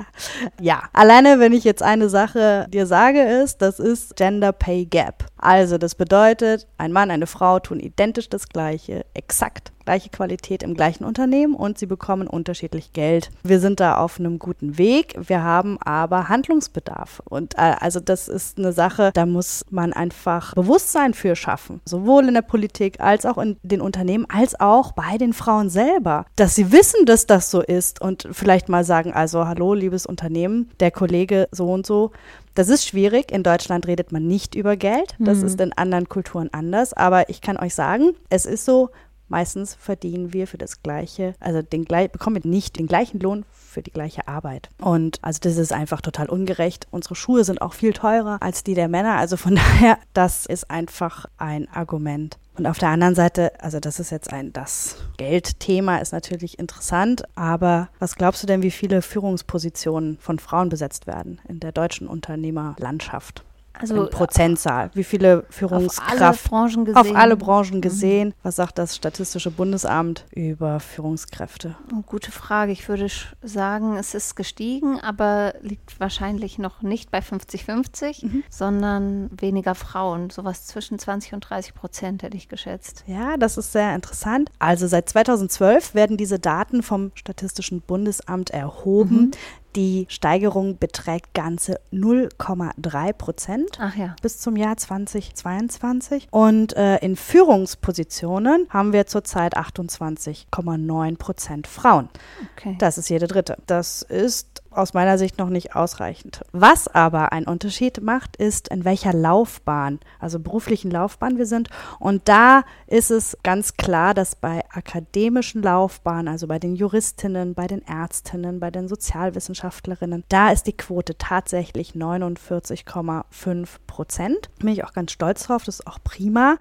ja, 0.60 0.84
alleine 0.92 1.38
wenn 1.38 1.52
ich 1.52 1.64
jetzt 1.64 1.82
eine 1.82 2.08
Sache 2.08 2.66
dir 2.70 2.86
sage, 2.86 3.20
ist, 3.20 3.58
das 3.58 3.78
ist 3.78 4.16
Gender 4.16 4.52
Pay 4.52 4.86
Gap. 4.86 5.26
Also 5.44 5.76
das 5.76 5.94
bedeutet, 5.94 6.66
ein 6.78 6.90
Mann, 6.90 7.10
eine 7.10 7.26
Frau 7.26 7.58
tun 7.58 7.78
identisch 7.78 8.30
das 8.30 8.48
Gleiche, 8.48 9.04
exakt 9.12 9.74
gleiche 9.84 10.08
Qualität 10.08 10.62
im 10.62 10.74
gleichen 10.74 11.04
Unternehmen 11.04 11.54
und 11.54 11.78
sie 11.78 11.86
bekommen 11.86 12.26
unterschiedlich 12.26 12.92
Geld. 12.92 13.30
Wir 13.42 13.60
sind 13.60 13.80
da 13.80 13.98
auf 13.98 14.18
einem 14.18 14.38
guten 14.38 14.78
Weg, 14.78 15.14
wir 15.18 15.42
haben 15.42 15.78
aber 15.82 16.28
Handlungsbedarf. 16.28 17.22
Und 17.24 17.54
äh, 17.56 17.74
also 17.80 18.00
das 18.00 18.28
ist 18.28 18.58
eine 18.58 18.72
Sache, 18.72 19.10
da 19.14 19.26
muss 19.26 19.64
man 19.70 19.92
einfach 19.92 20.54
Bewusstsein 20.54 21.14
für 21.14 21.36
schaffen, 21.36 21.80
sowohl 21.84 22.28
in 22.28 22.34
der 22.34 22.42
Politik 22.42 23.00
als 23.00 23.26
auch 23.26 23.38
in 23.38 23.56
den 23.62 23.80
Unternehmen, 23.80 24.26
als 24.28 24.58
auch 24.58 24.92
bei 24.92 25.18
den 25.18 25.32
Frauen 25.32 25.70
selber, 25.70 26.26
dass 26.36 26.54
sie 26.54 26.72
wissen, 26.72 27.04
dass 27.06 27.26
das 27.26 27.50
so 27.50 27.60
ist 27.60 28.00
und 28.00 28.28
vielleicht 28.32 28.68
mal 28.68 28.84
sagen, 28.84 29.12
also 29.12 29.46
hallo, 29.46 29.74
liebes 29.74 30.06
Unternehmen, 30.06 30.70
der 30.80 30.90
Kollege 30.90 31.48
so 31.50 31.70
und 31.70 31.86
so, 31.86 32.12
das 32.54 32.68
ist 32.68 32.86
schwierig. 32.86 33.32
In 33.32 33.42
Deutschland 33.42 33.86
redet 33.86 34.12
man 34.12 34.26
nicht 34.26 34.54
über 34.54 34.76
Geld. 34.76 35.14
Das 35.18 35.38
mhm. 35.38 35.46
ist 35.46 35.60
in 35.60 35.72
anderen 35.72 36.08
Kulturen 36.08 36.48
anders. 36.52 36.92
Aber 36.92 37.28
ich 37.28 37.40
kann 37.40 37.56
euch 37.56 37.74
sagen, 37.74 38.14
es 38.30 38.46
ist 38.46 38.64
so, 38.64 38.90
meistens 39.34 39.74
verdienen 39.74 40.32
wir 40.32 40.46
für 40.46 40.58
das 40.58 40.84
gleiche, 40.84 41.34
also 41.40 41.60
den 41.60 41.84
bekommen 41.84 42.36
wir 42.36 42.48
nicht 42.48 42.78
den 42.78 42.86
gleichen 42.86 43.18
Lohn 43.18 43.44
für 43.50 43.82
die 43.82 43.90
gleiche 43.90 44.28
Arbeit. 44.28 44.70
Und 44.80 45.18
also 45.22 45.40
das 45.42 45.56
ist 45.56 45.72
einfach 45.72 46.00
total 46.00 46.28
ungerecht. 46.28 46.86
Unsere 46.92 47.16
Schuhe 47.16 47.42
sind 47.42 47.60
auch 47.60 47.72
viel 47.72 47.92
teurer 47.92 48.38
als 48.40 48.62
die 48.62 48.74
der 48.74 48.86
Männer. 48.86 49.16
Also 49.16 49.36
von 49.36 49.56
daher, 49.56 49.98
das 50.12 50.46
ist 50.46 50.70
einfach 50.70 51.26
ein 51.36 51.68
Argument. 51.68 52.38
Und 52.56 52.68
auf 52.68 52.78
der 52.78 52.90
anderen 52.90 53.16
Seite, 53.16 53.52
also 53.60 53.80
das 53.80 53.98
ist 53.98 54.10
jetzt 54.10 54.32
ein, 54.32 54.52
das 54.52 54.98
Geldthema 55.16 55.96
ist 55.96 56.12
natürlich 56.12 56.60
interessant, 56.60 57.24
aber 57.34 57.88
was 57.98 58.14
glaubst 58.14 58.44
du 58.44 58.46
denn, 58.46 58.62
wie 58.62 58.70
viele 58.70 59.02
Führungspositionen 59.02 60.18
von 60.20 60.38
Frauen 60.38 60.68
besetzt 60.68 61.08
werden 61.08 61.40
in 61.48 61.58
der 61.58 61.72
deutschen 61.72 62.06
Unternehmerlandschaft? 62.06 63.42
Also 63.78 64.06
Prozentzahl. 64.06 64.90
Wie 64.94 65.04
viele 65.04 65.44
Führungskräfte? 65.50 66.28
Auf 66.28 66.52
alle 66.52 66.66
Branchen 66.66 66.84
gesehen. 66.84 67.00
Auf 67.00 67.16
alle 67.16 67.36
Branchen 67.36 67.80
gesehen. 67.80 68.28
Mhm. 68.28 68.34
Was 68.42 68.56
sagt 68.56 68.78
das 68.78 68.94
Statistische 68.94 69.50
Bundesamt 69.50 70.26
über 70.30 70.80
Führungskräfte? 70.80 71.74
Oh, 71.92 72.02
gute 72.06 72.30
Frage. 72.30 72.72
Ich 72.72 72.88
würde 72.88 73.08
sagen, 73.42 73.96
es 73.96 74.14
ist 74.14 74.36
gestiegen, 74.36 75.00
aber 75.00 75.54
liegt 75.62 75.98
wahrscheinlich 75.98 76.58
noch 76.58 76.82
nicht 76.82 77.10
bei 77.10 77.18
50-50, 77.18 78.24
mhm. 78.24 78.44
sondern 78.48 79.30
weniger 79.38 79.74
Frauen. 79.74 80.30
Sowas 80.30 80.66
zwischen 80.66 80.98
20 80.98 81.34
und 81.34 81.40
30 81.40 81.74
Prozent 81.74 82.22
hätte 82.22 82.36
ich 82.36 82.48
geschätzt. 82.48 83.04
Ja, 83.06 83.36
das 83.36 83.58
ist 83.58 83.72
sehr 83.72 83.94
interessant. 83.94 84.50
Also 84.58 84.86
seit 84.86 85.08
2012 85.08 85.94
werden 85.94 86.16
diese 86.16 86.38
Daten 86.38 86.82
vom 86.82 87.10
Statistischen 87.14 87.80
Bundesamt 87.80 88.50
erhoben. 88.50 89.16
Mhm. 89.16 89.30
Die 89.76 90.06
Steigerung 90.08 90.78
beträgt 90.78 91.34
ganze 91.34 91.80
0,3 91.92 93.12
Prozent 93.12 93.78
ja. 93.96 94.14
bis 94.22 94.38
zum 94.38 94.56
Jahr 94.56 94.76
2022. 94.76 96.28
Und 96.30 96.76
äh, 96.76 96.98
in 96.98 97.16
Führungspositionen 97.16 98.66
haben 98.70 98.92
wir 98.92 99.06
zurzeit 99.06 99.56
28,9 99.56 101.16
Prozent 101.18 101.66
Frauen. 101.66 102.08
Okay. 102.56 102.76
Das 102.78 102.98
ist 102.98 103.08
jede 103.08 103.26
dritte. 103.26 103.56
Das 103.66 104.02
ist 104.02 104.53
aus 104.76 104.94
meiner 104.94 105.18
Sicht 105.18 105.38
noch 105.38 105.48
nicht 105.48 105.74
ausreichend. 105.74 106.44
Was 106.52 106.88
aber 106.88 107.32
einen 107.32 107.46
Unterschied 107.46 108.02
macht, 108.02 108.36
ist, 108.36 108.68
in 108.68 108.84
welcher 108.84 109.12
Laufbahn, 109.12 110.00
also 110.18 110.38
beruflichen 110.38 110.90
Laufbahn 110.90 111.38
wir 111.38 111.46
sind. 111.46 111.68
Und 111.98 112.28
da 112.28 112.64
ist 112.86 113.10
es 113.10 113.36
ganz 113.42 113.76
klar, 113.76 114.14
dass 114.14 114.36
bei 114.36 114.62
akademischen 114.70 115.62
Laufbahnen, 115.62 116.28
also 116.28 116.46
bei 116.46 116.58
den 116.58 116.76
Juristinnen, 116.76 117.54
bei 117.54 117.66
den 117.66 117.86
Ärztinnen, 117.86 118.60
bei 118.60 118.70
den 118.70 118.88
Sozialwissenschaftlerinnen, 118.88 120.24
da 120.28 120.50
ist 120.50 120.66
die 120.66 120.76
Quote 120.76 121.16
tatsächlich 121.18 121.92
49,5 121.92 123.68
Prozent. 123.86 124.50
Bin 124.58 124.68
ich 124.68 124.84
auch 124.84 124.92
ganz 124.92 125.12
stolz 125.12 125.44
drauf, 125.44 125.64
das 125.64 125.80
ist 125.80 125.86
auch 125.86 125.98
prima. 126.02 126.56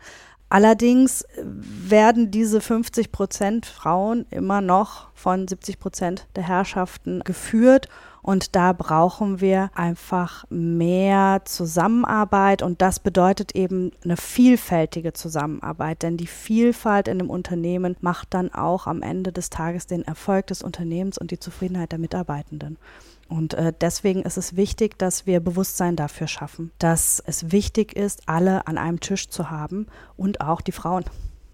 Allerdings 0.53 1.25
werden 1.35 2.29
diese 2.29 2.61
50 2.61 3.11
Prozent 3.11 3.65
Frauen 3.65 4.27
immer 4.29 4.61
noch 4.61 5.07
von 5.15 5.47
70 5.47 5.79
Prozent 5.79 6.27
der 6.35 6.47
Herrschaften 6.47 7.21
geführt. 7.21 7.89
Und 8.21 8.55
da 8.55 8.71
brauchen 8.71 9.41
wir 9.41 9.71
einfach 9.73 10.45
mehr 10.51 11.41
Zusammenarbeit. 11.45 12.61
Und 12.61 12.83
das 12.83 12.99
bedeutet 12.99 13.55
eben 13.55 13.93
eine 14.03 14.15
vielfältige 14.15 15.13
Zusammenarbeit. 15.13 16.03
Denn 16.03 16.17
die 16.17 16.27
Vielfalt 16.27 17.07
in 17.07 17.17
dem 17.17 17.31
Unternehmen 17.31 17.97
macht 18.01 18.35
dann 18.35 18.53
auch 18.53 18.85
am 18.85 19.01
Ende 19.01 19.31
des 19.31 19.49
Tages 19.49 19.87
den 19.87 20.03
Erfolg 20.03 20.45
des 20.45 20.61
Unternehmens 20.61 21.17
und 21.17 21.31
die 21.31 21.39
Zufriedenheit 21.39 21.91
der 21.91 21.99
Mitarbeitenden. 21.99 22.77
Und 23.29 23.53
äh, 23.53 23.73
deswegen 23.79 24.21
ist 24.23 24.37
es 24.37 24.55
wichtig, 24.55 24.97
dass 24.99 25.25
wir 25.25 25.39
Bewusstsein 25.39 25.95
dafür 25.95 26.27
schaffen, 26.27 26.71
dass 26.79 27.21
es 27.25 27.51
wichtig 27.51 27.95
ist, 27.95 28.27
alle 28.27 28.67
an 28.67 28.77
einem 28.77 28.99
Tisch 28.99 29.29
zu 29.29 29.49
haben 29.49 29.87
und 30.17 30.41
auch 30.41 30.61
die 30.61 30.71
Frauen. 30.71 31.05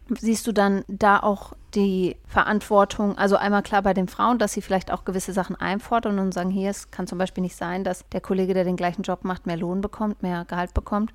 Siehst 0.10 0.48
du 0.48 0.52
dann 0.52 0.84
da 0.88 1.20
auch 1.20 1.54
die 1.76 2.16
Verantwortung, 2.26 3.18
also 3.18 3.36
einmal 3.36 3.62
klar 3.62 3.84
bei 3.84 3.94
den 3.94 4.08
Frauen, 4.08 4.40
dass 4.40 4.54
sie 4.54 4.62
vielleicht 4.62 4.92
auch 4.92 5.06
gewisse 5.06 5.34
Sachen 5.34 5.56
einfordern 5.56 6.18
und 6.18 6.34
sagen, 6.34 6.50
hier, 6.50 6.72
es 6.72 6.90
kann 6.90 7.06
zum 7.06 7.20
Beispiel 7.20 7.44
nicht 7.44 7.56
sein, 7.56 7.84
dass 7.84 8.04
der 8.10 8.22
Kollege, 8.22 8.56
der 8.56 8.64
den 8.64 8.76
gleichen 8.76 9.04
Job 9.04 9.24
macht, 9.24 9.46
mehr 9.46 9.58
Lohn 9.58 9.82
bekommt, 9.82 10.24
mehr 10.24 10.46
Gehalt 10.46 10.74
bekommt, 10.74 11.14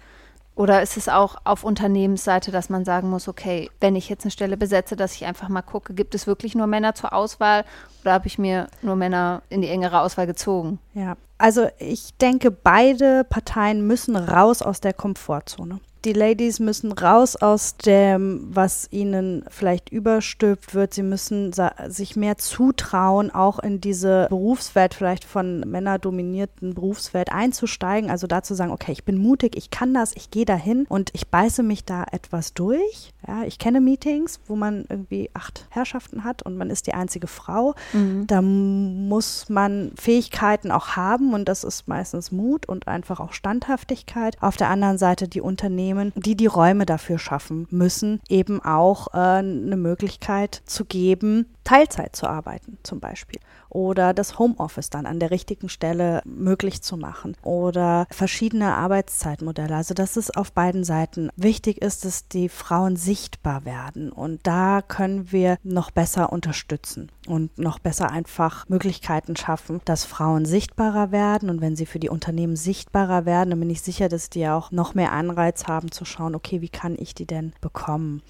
oder 0.57 0.83
ist 0.83 0.97
es 0.97 1.09
auch 1.09 1.37
auf 1.45 1.65
Unternehmensseite, 1.65 2.51
dass 2.51 2.71
man 2.71 2.85
sagen 2.85 3.11
muss, 3.11 3.29
okay, 3.29 3.71
wenn 3.81 3.97
ich 3.97 4.09
jetzt 4.09 4.25
eine 4.25 4.31
Stelle 4.31 4.57
besetze, 4.57 4.97
dass 4.97 5.15
ich 5.15 5.25
einfach 5.25 5.49
mal 5.49 5.63
gucke, 5.63 5.95
gibt 5.95 6.15
es 6.15 6.27
wirklich 6.27 6.55
nur 6.55 6.67
Männer 6.67 6.95
zur 6.95 7.13
Auswahl 7.13 7.65
oder 8.03 8.13
habe 8.13 8.27
ich 8.27 8.39
mir 8.39 8.69
nur 8.83 8.97
Männer 8.97 9.43
in 9.49 9.63
die 9.63 9.69
engere 9.69 10.01
Auswahl 10.01 10.27
gezogen? 10.27 10.79
Ja, 10.95 11.17
also 11.39 11.69
ich 11.79 12.17
denke, 12.19 12.51
beide 12.51 13.25
Parteien 13.25 13.87
müssen 13.87 14.17
raus 14.17 14.63
aus 14.63 14.81
der 14.81 14.93
Komfortzone 14.93 15.81
die 16.05 16.13
Ladies 16.13 16.61
müssen 16.61 16.93
raus 16.93 17.37
aus 17.37 17.77
dem, 17.77 18.47
was 18.51 18.89
ihnen 18.91 19.45
vielleicht 19.49 19.91
überstülpt 19.91 20.75
wird. 20.75 20.95
Sie 20.95 21.03
müssen 21.03 21.53
sich 21.89 22.17
mehr 22.17 22.37
zutrauen, 22.37 23.31
auch 23.31 23.59
in 23.59 23.81
diese 23.81 24.27
Berufswelt, 24.29 24.95
vielleicht 24.95 25.25
von 25.25 25.61
männerdominierten 25.61 26.75
Berufswelt 26.75 27.33
einzusteigen. 27.33 28.11
Also 28.11 28.27
da 28.27 28.43
zu 28.43 28.55
sagen, 28.55 28.73
okay, 28.73 28.93
ich 28.93 29.05
bin 29.05 29.19
mutig, 29.19 29.57
ich 29.57 29.71
kann 29.71 29.95
das, 29.95 30.15
ich 30.15 30.31
gehe 30.31 30.45
dahin 30.45 30.87
und 30.89 31.11
ich 31.15 31.29
beiße 31.29 31.63
mich 31.63 31.85
da 31.85 32.05
etwas 32.13 32.55
durch. 32.55 33.13
Ja, 33.27 33.45
ich 33.45 33.59
kenne 33.59 33.81
Meetings, 33.81 34.41
wo 34.47 34.57
man 34.57 34.85
irgendwie 34.89 35.31
acht 35.35 35.67
Herrschaften 35.71 36.25
hat 36.25 36.43
und 36.43 36.57
man 36.57 36.71
ist 36.71 36.87
die 36.87 36.95
einzige 36.95 37.27
Frau. 37.27 37.75
Mhm. 37.93 38.27
Da 38.27 38.43
muss 38.43 39.49
man 39.49 39.93
Fähigkeiten 39.97 40.71
auch 40.71 40.97
haben 40.97 41.35
und 41.35 41.49
das 41.49 41.65
ist 41.65 41.89
meistens 41.89 42.33
Mut 42.33 42.67
und 42.67 42.89
einfach 42.89 43.21
auch 43.21 43.33
Standhaftigkeit. 43.33 44.37
Auf 44.41 44.57
der 44.57 44.69
anderen 44.69 44.99
Seite 44.99 45.29
die 45.29 45.41
Unternehmen 45.41 46.13
die 46.17 46.37
die 46.37 46.47
Räume 46.47 46.87
dafür 46.87 47.19
schaffen 47.19 47.67
müssen, 47.71 48.21
eben 48.29 48.61
auch 48.63 49.15
äh, 49.15 49.19
eine 49.19 49.77
Möglichkeit 49.77 50.63
zu 50.67 50.85
geben, 50.85 51.47
Teilzeit 51.65 52.15
zu 52.15 52.27
arbeiten 52.27 52.79
zum 52.83 53.01
Beispiel 53.01 53.41
oder 53.71 54.15
das 54.15 54.39
Homeoffice 54.39 54.91
dann 54.91 55.07
an 55.07 55.19
der 55.19 55.31
richtigen 55.31 55.69
Stelle 55.69 56.23
möglich 56.25 56.83
zu 56.83 56.97
machen 56.97 57.37
oder 57.43 58.07
verschiedene 58.11 58.75
Arbeitszeitmodelle. 58.75 59.75
Also 59.75 59.95
dass 59.95 60.17
es 60.17 60.31
auf 60.31 60.53
beiden 60.53 60.85
Seiten 60.85 61.31
wichtig 61.37 61.83
ist, 61.83 62.05
dass 62.05 62.29
die 62.29 62.49
Frauen 62.49 62.97
sichtbar 62.97 63.65
werden 63.65 64.13
und 64.13 64.47
da 64.47 64.83
können 64.83 65.33
wir 65.33 65.57
noch 65.63 65.91
besser 65.91 66.33
unterstützen 66.33 67.11
und 67.27 67.59
noch 67.59 67.79
besser 67.79 68.11
einfach 68.11 68.69
Möglichkeiten 68.69 69.37
schaffen, 69.37 69.81
dass 69.85 70.05
Frauen 70.05 70.45
sichtbarer 70.45 71.11
werden 71.11 71.51
und 71.51 71.61
wenn 71.61 71.77
sie 71.77 71.87
für 71.87 71.99
die 71.99 72.11
Unternehmen 72.11 72.57
sichtbarer 72.57 73.25
werden, 73.25 73.51
dann 73.51 73.61
bin 73.61 73.71
ich 73.71 73.83
sicher, 73.83 74.09
dass 74.09 74.31
die 74.31 74.47
auch 74.47 74.71
noch 74.71 74.95
mehr 74.95 75.13
Anreiz 75.13 75.67
haben 75.67 75.91
zu 75.91 76.05
schauen, 76.05 76.35
okay, 76.35 76.61
wie 76.61 76.69
kann 76.69 76.97
ich 76.99 77.15
die 77.15 77.27
denn 77.27 77.53
bekommen? 77.61 78.23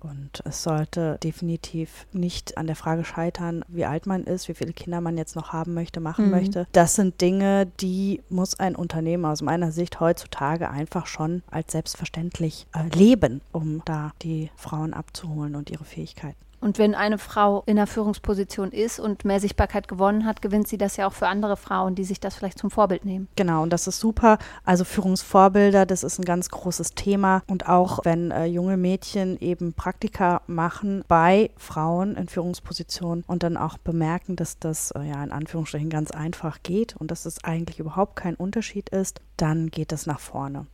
Und 0.00 0.42
es 0.44 0.62
sollte 0.62 1.18
definitiv 1.22 2.06
nicht 2.12 2.56
an 2.56 2.66
der 2.66 2.76
Frage 2.76 3.04
scheitern, 3.04 3.64
wie 3.68 3.84
alt 3.84 4.06
man 4.06 4.24
ist, 4.24 4.48
wie 4.48 4.54
viele 4.54 4.72
Kinder 4.72 5.00
man 5.00 5.16
jetzt 5.18 5.36
noch 5.36 5.52
haben 5.52 5.74
möchte, 5.74 6.00
machen 6.00 6.26
mhm. 6.26 6.30
möchte. 6.30 6.66
Das 6.72 6.94
sind 6.94 7.20
Dinge, 7.20 7.66
die 7.80 8.22
muss 8.28 8.58
ein 8.58 8.76
Unternehmen 8.76 9.24
aus 9.24 9.42
meiner 9.42 9.72
Sicht 9.72 10.00
heutzutage 10.00 10.70
einfach 10.70 11.06
schon 11.06 11.42
als 11.50 11.72
selbstverständlich 11.72 12.66
äh, 12.74 12.88
leben, 12.96 13.40
um 13.52 13.82
da 13.84 14.12
die 14.22 14.50
Frauen 14.56 14.94
abzuholen 14.94 15.56
und 15.56 15.70
ihre 15.70 15.84
Fähigkeiten. 15.84 16.47
Und 16.60 16.78
wenn 16.78 16.94
eine 16.94 17.18
Frau 17.18 17.62
in 17.66 17.78
einer 17.78 17.86
Führungsposition 17.86 18.72
ist 18.72 18.98
und 18.98 19.24
mehr 19.24 19.40
Sichtbarkeit 19.40 19.88
gewonnen 19.88 20.26
hat, 20.26 20.42
gewinnt 20.42 20.68
sie 20.68 20.78
das 20.78 20.96
ja 20.96 21.06
auch 21.06 21.12
für 21.12 21.28
andere 21.28 21.56
Frauen, 21.56 21.94
die 21.94 22.04
sich 22.04 22.20
das 22.20 22.34
vielleicht 22.34 22.58
zum 22.58 22.70
Vorbild 22.70 23.04
nehmen. 23.04 23.28
Genau, 23.36 23.62
und 23.62 23.72
das 23.72 23.86
ist 23.86 24.00
super. 24.00 24.38
Also 24.64 24.84
Führungsvorbilder, 24.84 25.86
das 25.86 26.02
ist 26.02 26.18
ein 26.18 26.24
ganz 26.24 26.48
großes 26.48 26.94
Thema. 26.94 27.42
Und 27.46 27.68
auch 27.68 28.00
wenn 28.04 28.30
äh, 28.30 28.46
junge 28.46 28.76
Mädchen 28.76 29.38
eben 29.40 29.72
Praktika 29.72 30.42
machen 30.46 31.04
bei 31.06 31.50
Frauen 31.56 32.16
in 32.16 32.28
Führungspositionen 32.28 33.24
und 33.26 33.42
dann 33.42 33.56
auch 33.56 33.78
bemerken, 33.78 34.36
dass 34.36 34.58
das 34.58 34.90
äh, 34.92 35.02
ja 35.02 35.22
in 35.22 35.32
Anführungsstrichen 35.32 35.90
ganz 35.90 36.10
einfach 36.10 36.62
geht 36.62 36.96
und 36.96 37.10
dass 37.10 37.26
es 37.26 37.44
eigentlich 37.44 37.78
überhaupt 37.78 38.16
kein 38.16 38.34
Unterschied 38.34 38.88
ist, 38.88 39.20
dann 39.36 39.68
geht 39.70 39.92
das 39.92 40.06
nach 40.06 40.20
vorne. 40.20 40.66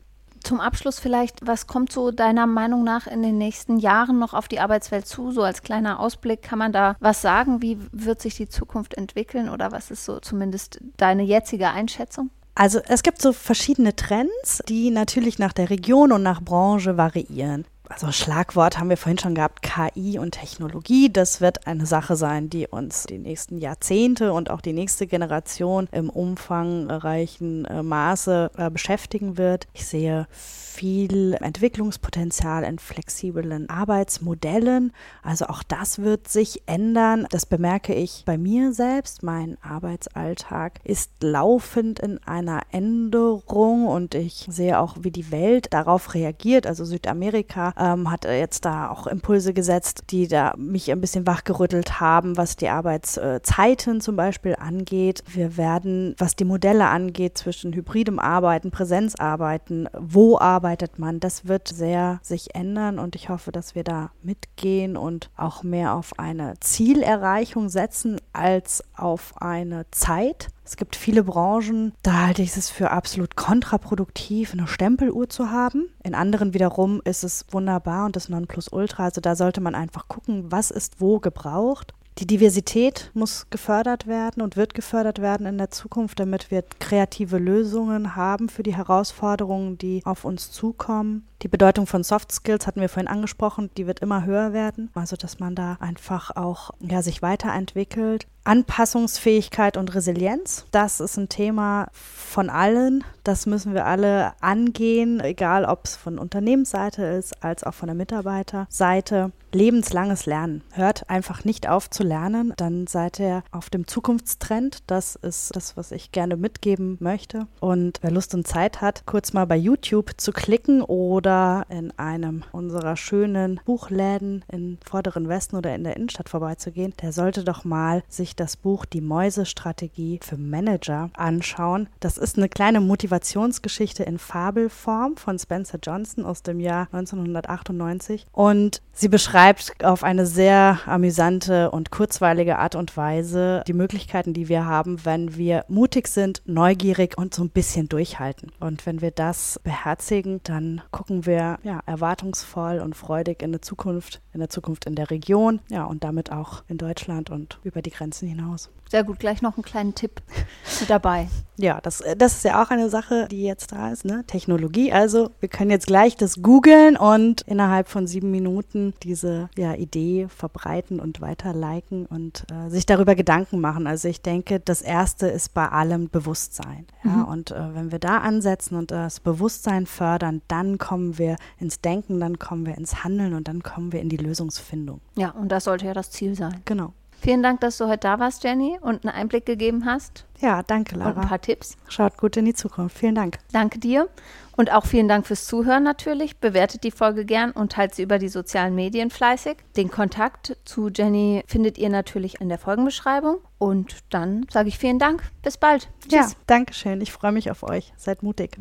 Zum 0.44 0.60
Abschluss 0.60 1.00
vielleicht, 1.00 1.46
was 1.46 1.66
kommt 1.66 1.90
so 1.90 2.10
deiner 2.10 2.46
Meinung 2.46 2.84
nach 2.84 3.06
in 3.06 3.22
den 3.22 3.38
nächsten 3.38 3.78
Jahren 3.78 4.18
noch 4.18 4.34
auf 4.34 4.46
die 4.46 4.60
Arbeitswelt 4.60 5.06
zu? 5.06 5.32
So 5.32 5.42
als 5.42 5.62
kleiner 5.62 5.98
Ausblick, 5.98 6.42
kann 6.42 6.58
man 6.58 6.70
da 6.70 6.96
was 7.00 7.22
sagen? 7.22 7.62
Wie 7.62 7.78
wird 7.92 8.20
sich 8.20 8.36
die 8.36 8.48
Zukunft 8.48 8.92
entwickeln 8.94 9.48
oder 9.48 9.72
was 9.72 9.90
ist 9.90 10.04
so 10.04 10.20
zumindest 10.20 10.80
deine 10.98 11.22
jetzige 11.22 11.70
Einschätzung? 11.70 12.28
Also 12.54 12.80
es 12.86 13.02
gibt 13.02 13.22
so 13.22 13.32
verschiedene 13.32 13.96
Trends, 13.96 14.62
die 14.68 14.90
natürlich 14.90 15.38
nach 15.38 15.54
der 15.54 15.70
Region 15.70 16.12
und 16.12 16.22
nach 16.22 16.42
Branche 16.42 16.98
variieren 16.98 17.64
also 17.88 18.10
Schlagwort 18.12 18.78
haben 18.78 18.88
wir 18.88 18.96
vorhin 18.96 19.18
schon 19.18 19.34
gehabt, 19.34 19.62
KI 19.62 20.18
und 20.18 20.32
Technologie. 20.32 21.12
Das 21.12 21.40
wird 21.40 21.66
eine 21.66 21.84
Sache 21.84 22.16
sein, 22.16 22.48
die 22.48 22.66
uns 22.66 23.04
die 23.04 23.18
nächsten 23.18 23.58
Jahrzehnte 23.58 24.32
und 24.32 24.50
auch 24.50 24.62
die 24.62 24.72
nächste 24.72 25.06
Generation 25.06 25.88
im 25.92 26.08
umfangreichen 26.08 27.66
äh, 27.66 27.82
Maße 27.82 28.50
äh, 28.56 28.70
beschäftigen 28.70 29.36
wird. 29.36 29.66
Ich 29.74 29.86
sehe 29.86 30.26
viel 30.32 31.34
Entwicklungspotenzial 31.34 32.64
in 32.64 32.78
flexiblen 32.78 33.68
Arbeitsmodellen. 33.68 34.92
Also 35.22 35.46
auch 35.46 35.62
das 35.62 36.00
wird 36.00 36.26
sich 36.28 36.62
ändern. 36.66 37.26
Das 37.30 37.46
bemerke 37.46 37.94
ich 37.94 38.24
bei 38.24 38.38
mir 38.38 38.72
selbst. 38.72 39.22
Mein 39.22 39.56
Arbeitsalltag 39.62 40.80
ist 40.82 41.10
laufend 41.22 42.00
in 42.00 42.18
einer 42.24 42.62
Änderung 42.72 43.86
und 43.86 44.14
ich 44.14 44.46
sehe 44.50 44.80
auch, 44.80 44.96
wie 45.00 45.12
die 45.12 45.30
Welt 45.30 45.72
darauf 45.72 46.14
reagiert. 46.14 46.66
Also 46.66 46.84
Südamerika 46.84 47.73
ähm, 47.78 48.10
hat 48.10 48.24
jetzt 48.24 48.64
da 48.64 48.90
auch 48.90 49.06
Impulse 49.06 49.52
gesetzt, 49.52 50.04
die 50.10 50.28
da 50.28 50.54
mich 50.56 50.90
ein 50.90 51.00
bisschen 51.00 51.26
wachgerüttelt 51.26 52.00
haben, 52.00 52.36
was 52.36 52.56
die 52.56 52.68
Arbeitszeiten 52.68 54.00
zum 54.00 54.16
Beispiel 54.16 54.56
angeht. 54.56 55.22
Wir 55.26 55.56
werden, 55.56 56.14
was 56.18 56.36
die 56.36 56.44
Modelle 56.44 56.86
angeht, 56.86 57.38
zwischen 57.38 57.72
hybridem 57.72 58.18
Arbeiten, 58.18 58.70
Präsenzarbeiten, 58.70 59.88
wo 59.98 60.38
arbeitet 60.38 60.98
man, 60.98 61.20
das 61.20 61.46
wird 61.46 61.68
sehr 61.68 62.20
sich 62.22 62.54
ändern 62.54 62.98
und 62.98 63.16
ich 63.16 63.28
hoffe, 63.28 63.52
dass 63.52 63.74
wir 63.74 63.84
da 63.84 64.10
mitgehen 64.22 64.96
und 64.96 65.30
auch 65.36 65.62
mehr 65.62 65.94
auf 65.94 66.18
eine 66.18 66.54
Zielerreichung 66.60 67.68
setzen 67.68 68.20
als 68.32 68.82
auf 68.96 69.34
eine 69.40 69.86
Zeit. 69.90 70.48
Es 70.64 70.76
gibt 70.76 70.96
viele 70.96 71.24
Branchen, 71.24 71.92
da 72.02 72.26
halte 72.26 72.42
ich 72.42 72.56
es 72.56 72.70
für 72.70 72.90
absolut 72.90 73.36
kontraproduktiv, 73.36 74.52
eine 74.52 74.66
Stempeluhr 74.66 75.28
zu 75.28 75.50
haben. 75.50 75.90
In 76.02 76.14
anderen 76.14 76.54
wiederum 76.54 77.02
ist 77.04 77.22
es 77.22 77.44
wunderbar 77.50 78.06
und 78.06 78.16
das 78.16 78.30
Nonplusultra. 78.30 79.04
Also 79.04 79.20
da 79.20 79.36
sollte 79.36 79.60
man 79.60 79.74
einfach 79.74 80.08
gucken, 80.08 80.50
was 80.50 80.70
ist 80.70 81.00
wo 81.00 81.20
gebraucht. 81.20 81.92
Die 82.18 82.26
Diversität 82.26 83.10
muss 83.12 83.50
gefördert 83.50 84.06
werden 84.06 84.40
und 84.40 84.56
wird 84.56 84.72
gefördert 84.72 85.20
werden 85.20 85.46
in 85.46 85.58
der 85.58 85.70
Zukunft, 85.70 86.20
damit 86.20 86.50
wir 86.50 86.64
kreative 86.78 87.38
Lösungen 87.38 88.14
haben 88.14 88.48
für 88.48 88.62
die 88.62 88.76
Herausforderungen, 88.76 89.78
die 89.78 90.00
auf 90.04 90.24
uns 90.24 90.52
zukommen. 90.52 91.26
Die 91.44 91.48
Bedeutung 91.48 91.86
von 91.86 92.02
Soft 92.02 92.32
Skills 92.32 92.66
hatten 92.66 92.80
wir 92.80 92.88
vorhin 92.88 93.06
angesprochen, 93.06 93.68
die 93.76 93.86
wird 93.86 94.00
immer 94.00 94.24
höher 94.24 94.54
werden. 94.54 94.88
Also, 94.94 95.14
dass 95.14 95.40
man 95.40 95.54
da 95.54 95.76
einfach 95.78 96.34
auch 96.34 96.70
ja, 96.80 97.02
sich 97.02 97.20
weiterentwickelt. 97.20 98.26
Anpassungsfähigkeit 98.44 99.76
und 99.78 99.94
Resilienz, 99.94 100.66
das 100.70 101.00
ist 101.00 101.16
ein 101.16 101.30
Thema 101.30 101.88
von 101.92 102.50
allen. 102.50 103.02
Das 103.24 103.46
müssen 103.46 103.72
wir 103.72 103.86
alle 103.86 104.32
angehen, 104.42 105.20
egal 105.20 105.64
ob 105.64 105.86
es 105.86 105.96
von 105.96 106.18
Unternehmensseite 106.18 107.04
ist, 107.04 107.42
als 107.42 107.64
auch 107.64 107.72
von 107.72 107.86
der 107.86 107.94
Mitarbeiterseite. 107.94 109.32
Lebenslanges 109.52 110.26
Lernen. 110.26 110.62
Hört 110.72 111.08
einfach 111.08 111.44
nicht 111.44 111.68
auf 111.68 111.88
zu 111.88 112.02
lernen, 112.02 112.52
dann 112.56 112.86
seid 112.86 113.20
ihr 113.20 113.44
auf 113.50 113.70
dem 113.70 113.86
Zukunftstrend. 113.86 114.82
Das 114.88 115.14
ist 115.14 115.54
das, 115.56 115.76
was 115.76 115.92
ich 115.92 116.12
gerne 116.12 116.36
mitgeben 116.36 116.98
möchte. 117.00 117.46
Und 117.60 117.98
wer 118.02 118.10
Lust 118.10 118.34
und 118.34 118.46
Zeit 118.46 118.82
hat, 118.82 119.06
kurz 119.06 119.32
mal 119.32 119.46
bei 119.46 119.56
YouTube 119.56 120.12
zu 120.18 120.32
klicken 120.32 120.82
oder 120.82 121.33
in 121.68 121.92
einem 121.98 122.44
unserer 122.52 122.96
schönen 122.96 123.60
Buchläden 123.64 124.44
im 124.50 124.78
vorderen 124.84 125.28
Westen 125.28 125.56
oder 125.56 125.74
in 125.74 125.84
der 125.84 125.96
Innenstadt 125.96 126.28
vorbeizugehen, 126.28 126.94
der 127.00 127.12
sollte 127.12 127.44
doch 127.44 127.64
mal 127.64 128.02
sich 128.08 128.36
das 128.36 128.56
Buch 128.56 128.84
Die 128.84 129.00
Mäusestrategie 129.00 130.20
für 130.22 130.36
Manager 130.36 131.10
anschauen. 131.16 131.88
Das 132.00 132.18
ist 132.18 132.36
eine 132.36 132.48
kleine 132.48 132.80
Motivationsgeschichte 132.80 134.02
in 134.04 134.18
Fabelform 134.18 135.16
von 135.16 135.38
Spencer 135.38 135.78
Johnson 135.82 136.24
aus 136.24 136.42
dem 136.42 136.60
Jahr 136.60 136.88
1998 136.92 138.26
und 138.32 138.82
sie 138.92 139.08
beschreibt 139.08 139.84
auf 139.84 140.04
eine 140.04 140.26
sehr 140.26 140.80
amüsante 140.86 141.70
und 141.70 141.90
kurzweilige 141.90 142.58
Art 142.58 142.74
und 142.74 142.96
Weise 142.96 143.62
die 143.66 143.72
Möglichkeiten, 143.72 144.34
die 144.34 144.48
wir 144.48 144.64
haben, 144.66 145.04
wenn 145.04 145.36
wir 145.36 145.64
mutig 145.68 146.08
sind, 146.08 146.42
neugierig 146.46 147.16
und 147.18 147.34
so 147.34 147.42
ein 147.42 147.50
bisschen 147.50 147.88
durchhalten. 147.88 148.52
Und 148.60 148.86
wenn 148.86 149.00
wir 149.00 149.10
das 149.10 149.60
beherzigen, 149.62 150.40
dann 150.44 150.82
gucken 150.90 151.13
wir 151.26 151.58
ja 151.62 151.80
erwartungsvoll 151.86 152.80
und 152.80 152.94
freudig 152.94 153.42
in 153.42 153.52
der 153.52 153.62
Zukunft, 153.62 154.20
in 154.32 154.40
der 154.40 154.50
Zukunft 154.50 154.86
in 154.86 154.94
der 154.94 155.10
Region, 155.10 155.60
ja 155.70 155.84
und 155.84 156.04
damit 156.04 156.32
auch 156.32 156.62
in 156.68 156.78
Deutschland 156.78 157.30
und 157.30 157.58
über 157.62 157.82
die 157.82 157.90
Grenzen 157.90 158.28
hinaus. 158.28 158.70
Sehr 158.90 159.02
gut, 159.02 159.18
gleich 159.18 159.42
noch 159.42 159.56
einen 159.56 159.64
kleinen 159.64 159.94
Tipp 159.94 160.22
mit 160.80 160.88
dabei. 160.90 161.28
Ja, 161.56 161.80
das, 161.80 162.02
das 162.16 162.34
ist 162.34 162.44
ja 162.44 162.62
auch 162.62 162.70
eine 162.70 162.88
Sache, 162.88 163.26
die 163.30 163.42
jetzt 163.42 163.72
da 163.72 163.90
ist, 163.90 164.04
ne? 164.04 164.24
Technologie. 164.26 164.92
Also 164.92 165.30
wir 165.40 165.48
können 165.48 165.70
jetzt 165.70 165.86
gleich 165.86 166.16
das 166.16 166.42
googeln 166.42 166.96
und 166.96 167.42
innerhalb 167.42 167.88
von 167.88 168.06
sieben 168.06 168.30
Minuten 168.30 168.94
diese 169.02 169.48
ja, 169.56 169.74
Idee 169.74 170.26
verbreiten 170.28 171.00
und 171.00 171.20
weiter 171.20 171.52
liken 171.52 172.06
und 172.06 172.44
äh, 172.52 172.70
sich 172.70 172.86
darüber 172.86 173.14
Gedanken 173.14 173.60
machen. 173.60 173.86
Also 173.86 174.08
ich 174.08 174.20
denke, 174.20 174.58
das 174.60 174.82
Erste 174.82 175.28
ist 175.28 175.54
bei 175.54 175.68
allem 175.68 176.08
Bewusstsein. 176.08 176.86
Ja? 177.04 177.10
Mhm. 177.10 177.24
Und 177.24 177.50
äh, 177.52 177.74
wenn 177.74 177.92
wir 177.92 178.00
da 178.00 178.18
ansetzen 178.18 178.76
und 178.76 178.90
das 178.90 179.20
Bewusstsein 179.20 179.86
fördern, 179.86 180.42
dann 180.48 180.78
kommen 180.78 181.03
wir 181.18 181.36
ins 181.58 181.80
Denken, 181.80 182.20
dann 182.20 182.38
kommen 182.38 182.66
wir 182.66 182.76
ins 182.76 183.04
Handeln 183.04 183.34
und 183.34 183.48
dann 183.48 183.62
kommen 183.62 183.92
wir 183.92 184.00
in 184.00 184.08
die 184.08 184.16
Lösungsfindung. 184.16 185.00
Ja, 185.16 185.30
und 185.30 185.50
das 185.50 185.64
sollte 185.64 185.86
ja 185.86 185.94
das 185.94 186.10
Ziel 186.10 186.34
sein. 186.34 186.60
Genau. 186.64 186.92
Vielen 187.24 187.42
Dank, 187.42 187.60
dass 187.60 187.78
du 187.78 187.86
heute 187.86 188.00
da 188.00 188.18
warst, 188.18 188.44
Jenny, 188.44 188.78
und 188.82 189.06
einen 189.06 189.14
Einblick 189.14 189.46
gegeben 189.46 189.86
hast. 189.86 190.26
Ja, 190.40 190.62
danke, 190.62 190.94
Lara. 190.94 191.12
Und 191.12 191.18
ein 191.20 191.28
paar 191.28 191.40
Tipps. 191.40 191.78
Schaut 191.88 192.18
gut 192.18 192.36
in 192.36 192.44
die 192.44 192.52
Zukunft. 192.52 192.98
Vielen 192.98 193.14
Dank. 193.14 193.38
Danke 193.50 193.78
dir. 193.78 194.10
Und 194.56 194.70
auch 194.70 194.84
vielen 194.84 195.08
Dank 195.08 195.26
fürs 195.26 195.46
Zuhören 195.46 195.82
natürlich. 195.84 196.36
Bewertet 196.36 196.84
die 196.84 196.90
Folge 196.90 197.24
gern 197.24 197.50
und 197.52 197.72
teilt 197.72 197.94
sie 197.94 198.02
über 198.02 198.18
die 198.18 198.28
sozialen 198.28 198.74
Medien 198.74 199.08
fleißig. 199.08 199.56
Den 199.74 199.90
Kontakt 199.90 200.58
zu 200.66 200.90
Jenny 200.90 201.42
findet 201.46 201.78
ihr 201.78 201.88
natürlich 201.88 202.42
in 202.42 202.50
der 202.50 202.58
Folgenbeschreibung. 202.58 203.38
Und 203.56 204.00
dann 204.10 204.44
sage 204.50 204.68
ich 204.68 204.78
vielen 204.78 204.98
Dank. 204.98 205.22
Bis 205.42 205.56
bald. 205.56 205.88
Tschüss. 206.02 206.12
Ja, 206.12 206.28
danke 206.46 206.74
schön. 206.74 207.00
Ich 207.00 207.10
freue 207.10 207.32
mich 207.32 207.50
auf 207.50 207.62
euch. 207.62 207.94
Seid 207.96 208.22
mutig. 208.22 208.58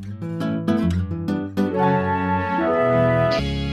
Bye. 3.34 3.73